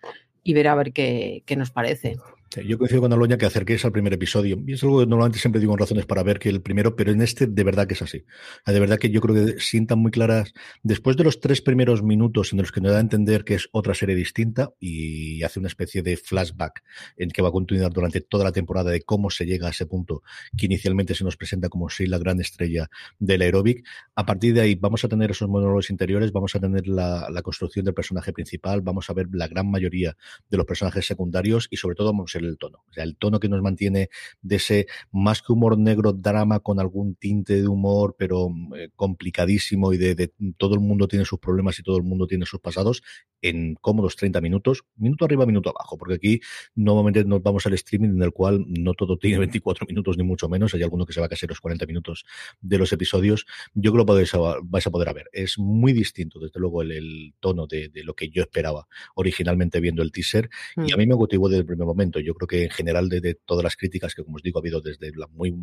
y 0.43 0.55
ver 0.55 0.69
a 0.69 0.75
ver 0.75 0.93
qué, 0.93 1.43
qué 1.45 1.55
nos 1.55 1.71
parece. 1.71 2.17
Yo 2.61 2.77
coincido 2.77 3.01
con 3.01 3.13
Aloña 3.13 3.39
que 3.39 3.47
acerquéis 3.47 3.85
al 3.87 3.93
primer 3.93 4.13
episodio. 4.13 4.63
Y 4.67 4.75
es 4.75 4.83
algo 4.83 5.01
que 5.01 5.07
normalmente 5.07 5.39
siempre 5.39 5.59
digo 5.59 5.73
en 5.73 5.79
razones 5.79 6.05
para 6.05 6.23
ver 6.23 6.39
que 6.39 6.51
el 6.51 6.61
primero, 6.61 6.97
pero 6.97 7.11
en 7.11 7.23
este 7.23 7.47
de 7.47 7.65
verdad 7.65 7.87
que 7.87 7.95
es 7.95 8.03
así. 8.03 8.25
De 8.67 8.79
verdad 8.79 8.99
que 8.99 9.11
yo 9.11 9.23
creo 9.23 9.47
que 9.47 9.61
sientan 9.61 10.01
muy 10.01 10.11
claras, 10.11 10.53
después 10.83 11.17
de 11.17 11.25
los 11.25 11.41
tres 11.41 11.63
primeros 11.63 12.03
minutos 12.03 12.53
en 12.53 12.59
los 12.59 12.71
que 12.71 12.83
nos 12.83 12.93
da 12.93 12.99
a 12.99 13.01
entender 13.01 13.45
que 13.45 13.55
es 13.55 13.69
otra 13.73 13.95
serie 13.95 14.15
distinta 14.15 14.71
y 14.79 15.43
hace 15.45 15.61
una 15.61 15.69
especie 15.69 16.03
de 16.03 16.17
flashback 16.19 16.83
en 17.17 17.31
que 17.31 17.41
va 17.41 17.49
a 17.49 17.53
continuar 17.53 17.91
durante 17.91 18.21
toda 18.21 18.45
la 18.45 18.53
temporada 18.53 18.91
de 18.91 19.01
cómo 19.01 19.31
se 19.31 19.47
llega 19.47 19.69
a 19.69 19.71
ese 19.71 19.87
punto 19.87 20.23
que 20.57 20.67
inicialmente 20.67 21.15
se 21.15 21.25
nos 21.25 21.39
presenta 21.39 21.71
como 21.71 21.89
si 21.89 22.07
la 22.07 22.19
gran 22.19 22.39
estrella 22.41 22.91
del 23.19 23.43
aeróbic. 23.43 23.87
A 24.15 24.27
partir 24.27 24.53
de 24.53 24.61
ahí 24.61 24.75
vamos 24.75 25.05
a 25.05 25.09
tener 25.09 25.31
esos 25.31 25.49
monólogos 25.49 25.89
interiores, 25.89 26.33
vamos 26.33 26.55
a 26.55 26.61
tener 26.61 26.87
la, 26.87 27.29
la 27.31 27.41
construcción 27.41 27.87
del 27.87 27.95
personaje 27.95 28.33
principal, 28.33 28.83
vamos 28.83 29.09
a 29.09 29.15
ver 29.15 29.29
la 29.33 29.49
gran 29.49 29.71
mayoría 29.71 30.17
de 30.51 30.57
los 30.59 30.67
personajes 30.67 31.07
secundarios 31.07 31.69
y 31.71 31.77
sobre 31.77 31.95
todo 31.95 32.09
vamos 32.13 32.35
a 32.35 32.42
el 32.49 32.59
tono. 32.59 32.85
O 32.89 32.93
sea, 32.93 33.05
el 33.05 33.17
tono 33.17 33.41
que 33.41 33.49
nos 33.49 33.63
mantiene 33.63 34.11
de 34.43 34.57
ese 34.57 34.87
más 35.11 35.43
que 35.43 35.53
humor 35.53 35.79
negro 35.79 36.13
drama 36.13 36.61
con 36.61 36.81
algún 36.81 37.15
tinte 37.15 37.61
de 37.61 37.69
humor, 37.69 38.17
pero 38.19 38.49
eh, 38.77 38.91
complicadísimo 38.97 39.93
y 39.93 39.99
de, 39.99 40.33
todo 40.57 40.75
el 40.75 40.81
mundo 40.81 41.09
tiene 41.09 41.25
sus 41.25 41.39
problemas 41.39 41.79
y 41.79 41.83
todo 41.83 41.97
el 41.97 42.03
mundo 42.03 42.27
tiene 42.27 42.47
sus 42.47 42.61
pasados 42.61 43.03
en 43.41 43.75
cómodos 43.75 44.17
30 44.17 44.41
minutos, 44.41 44.85
minuto 44.97 45.25
arriba, 45.25 45.47
minuto 45.47 45.71
abajo, 45.71 45.97
porque 45.97 46.15
aquí 46.15 46.41
nuevamente 46.75 47.25
nos 47.25 47.43
vamos 47.43 47.67
al 47.67 47.75
streaming 47.75 48.11
en 48.11 48.23
el 48.23 48.33
cual 48.33 48.65
no 48.69 48.95
todo 48.95 49.19
tiene 49.19 49.39
24 49.39 49.87
minutos 49.87 50.17
ni 50.17 50.23
mucho 50.23 50.49
menos, 50.49 50.75
hay 50.75 50.83
alguno 50.83 51.07
que 51.07 51.13
se 51.13 51.21
va 51.21 51.27
a 51.27 51.29
casi 51.29 51.47
los 51.47 51.61
40 51.61 51.87
minutos 51.87 52.25
de 52.61 52.79
los 52.79 52.93
episodios. 52.93 53.47
Yo 53.75 53.93
creo 53.93 54.05
que 54.05 54.09
podéis, 54.09 54.33
vais 54.65 54.87
a 54.87 54.91
poder 54.91 55.13
ver. 55.15 55.29
Es 55.33 55.59
muy 55.59 55.93
distinto, 55.93 56.39
desde 56.39 56.61
luego, 56.61 56.83
el, 56.83 56.93
el 56.93 57.35
tono 57.41 57.67
de, 57.67 57.89
de, 57.89 58.05
lo 58.05 58.15
que 58.15 58.29
yo 58.29 58.43
esperaba 58.43 58.87
originalmente 59.15 59.81
viendo 59.81 60.03
el 60.03 60.13
teaser 60.13 60.51
y 60.77 60.93
a 60.93 60.97
mm. 60.97 60.99
mí 60.99 61.07
me 61.07 61.17
motivó 61.17 61.49
desde 61.49 61.61
el 61.61 61.67
primer 61.67 61.87
momento. 61.87 62.21
Yo 62.21 62.32
yo 62.33 62.35
creo 62.35 62.49
que 62.49 62.65
en 62.65 62.71
general 62.71 63.09
de, 63.09 63.35
todas 63.45 63.63
las 63.63 63.77
críticas 63.77 64.15
que, 64.15 64.25
como 64.25 64.37
os 64.37 64.43
digo, 64.43 64.59
ha 64.59 64.63
habido 64.63 64.81
desde 64.81 65.13
las 65.15 65.31
muy 65.31 65.55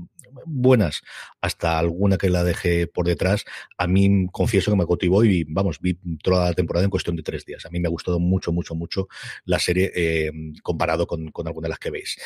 buenas 0.46 1.02
hasta 1.42 1.80
alguna 1.80 2.18
que 2.18 2.30
la 2.30 2.44
dejé 2.44 2.88
por 2.88 3.08
detrás, 3.08 3.46
a 3.78 3.88
mí 3.88 4.28
confieso 4.32 4.72
que 4.72 4.78
me 4.78 4.86
cautivó 4.86 5.24
y, 5.24 5.46
vamos, 5.48 5.80
vi 5.80 5.98
toda 6.24 6.46
la 6.46 6.54
temporada 6.54 6.84
en 6.84 6.92
cuestión 6.92 7.16
de 7.16 7.24
tres 7.24 7.46
días. 7.46 7.66
A 7.66 7.70
mí 7.70 7.80
me 7.80 7.88
ha 7.88 7.92
gustado 7.92 8.20
mucho, 8.20 8.52
mucho, 8.52 8.76
mucho 8.76 9.08
la 9.46 9.60
serie 9.60 9.92
eh, 9.96 10.32
comparado 10.62 11.08
con, 11.08 11.32
con 11.32 11.48
alguna 11.48 11.66
de 11.66 11.70
las 11.70 11.80
que 11.80 11.92
veis. 11.92 12.18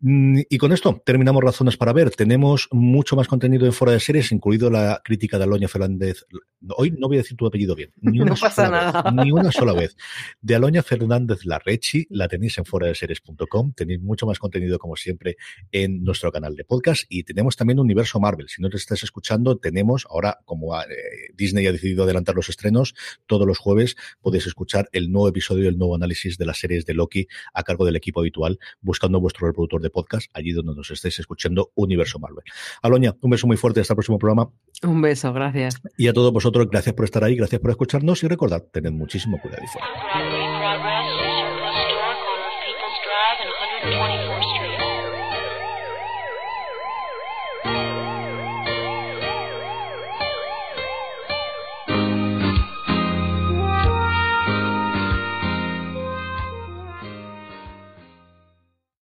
Mm, 0.00 0.40
y 0.50 0.58
con 0.58 0.72
esto 0.72 1.02
terminamos 1.04 1.42
razones 1.42 1.76
para 1.76 1.92
ver. 1.92 2.10
Tenemos 2.10 2.68
mucho 2.70 3.16
más 3.16 3.28
contenido 3.28 3.66
en 3.66 3.72
fuera 3.72 3.92
de 3.92 4.00
series, 4.00 4.32
incluido 4.32 4.70
la 4.70 5.00
crítica 5.02 5.38
de 5.38 5.44
Aloña 5.44 5.68
Fernández. 5.68 6.24
Hoy 6.76 6.90
no 6.90 7.08
voy 7.08 7.16
a 7.16 7.20
decir 7.20 7.36
tu 7.36 7.46
apellido 7.46 7.74
bien, 7.74 7.92
ni 8.00 8.20
una, 8.20 8.36
sola, 8.36 9.02
Vez, 9.02 9.12
ni 9.14 9.32
una 9.32 9.52
sola 9.52 9.72
vez. 9.72 9.96
De 10.40 10.54
Aloña 10.54 10.82
Fernández 10.82 11.44
Larrechi, 11.44 12.06
la 12.10 12.28
tenéis 12.28 12.58
en 12.58 12.64
fuera 12.64 12.88
de 12.88 12.94
series.com. 12.94 13.65
Tenéis 13.72 14.00
mucho 14.00 14.26
más 14.26 14.38
contenido, 14.38 14.78
como 14.78 14.96
siempre, 14.96 15.36
en 15.72 16.02
nuestro 16.04 16.32
canal 16.32 16.54
de 16.54 16.64
podcast. 16.64 17.04
Y 17.08 17.24
tenemos 17.24 17.56
también 17.56 17.78
Universo 17.78 18.20
Marvel. 18.20 18.48
Si 18.48 18.62
no 18.62 18.70
te 18.70 18.76
estás 18.76 19.02
escuchando, 19.02 19.58
tenemos 19.58 20.06
ahora, 20.10 20.38
como 20.44 20.78
eh, 20.80 20.86
Disney 21.34 21.66
ha 21.66 21.72
decidido 21.72 22.04
adelantar 22.04 22.34
los 22.34 22.48
estrenos, 22.48 22.94
todos 23.26 23.46
los 23.46 23.58
jueves 23.58 23.96
podéis 24.20 24.46
escuchar 24.46 24.88
el 24.92 25.10
nuevo 25.10 25.28
episodio, 25.28 25.68
el 25.68 25.78
nuevo 25.78 25.94
análisis 25.94 26.38
de 26.38 26.46
las 26.46 26.58
series 26.58 26.86
de 26.86 26.94
Loki 26.94 27.26
a 27.52 27.62
cargo 27.62 27.84
del 27.84 27.96
equipo 27.96 28.20
habitual, 28.20 28.58
buscando 28.80 29.20
vuestro 29.20 29.46
reproductor 29.46 29.80
de 29.80 29.90
podcast 29.90 30.30
allí 30.34 30.52
donde 30.52 30.74
nos 30.74 30.90
estéis 30.90 31.18
escuchando 31.18 31.72
Universo 31.74 32.18
Marvel. 32.18 32.44
Aloña, 32.82 33.14
un 33.20 33.30
beso 33.30 33.46
muy 33.46 33.56
fuerte 33.56 33.80
hasta 33.80 33.94
el 33.94 33.96
próximo 33.96 34.18
programa. 34.18 34.50
Un 34.82 35.00
beso, 35.00 35.32
gracias. 35.32 35.80
Y 35.96 36.08
a 36.08 36.12
todos 36.12 36.32
vosotros, 36.32 36.68
gracias 36.70 36.94
por 36.94 37.04
estar 37.04 37.24
ahí, 37.24 37.36
gracias 37.36 37.60
por 37.60 37.70
escucharnos 37.70 38.22
y 38.22 38.28
recordad, 38.28 38.62
tened 38.72 38.92
muchísimo 38.92 39.40
cuidado 39.40 39.62
y 39.64 39.68
fuera. 39.68 40.45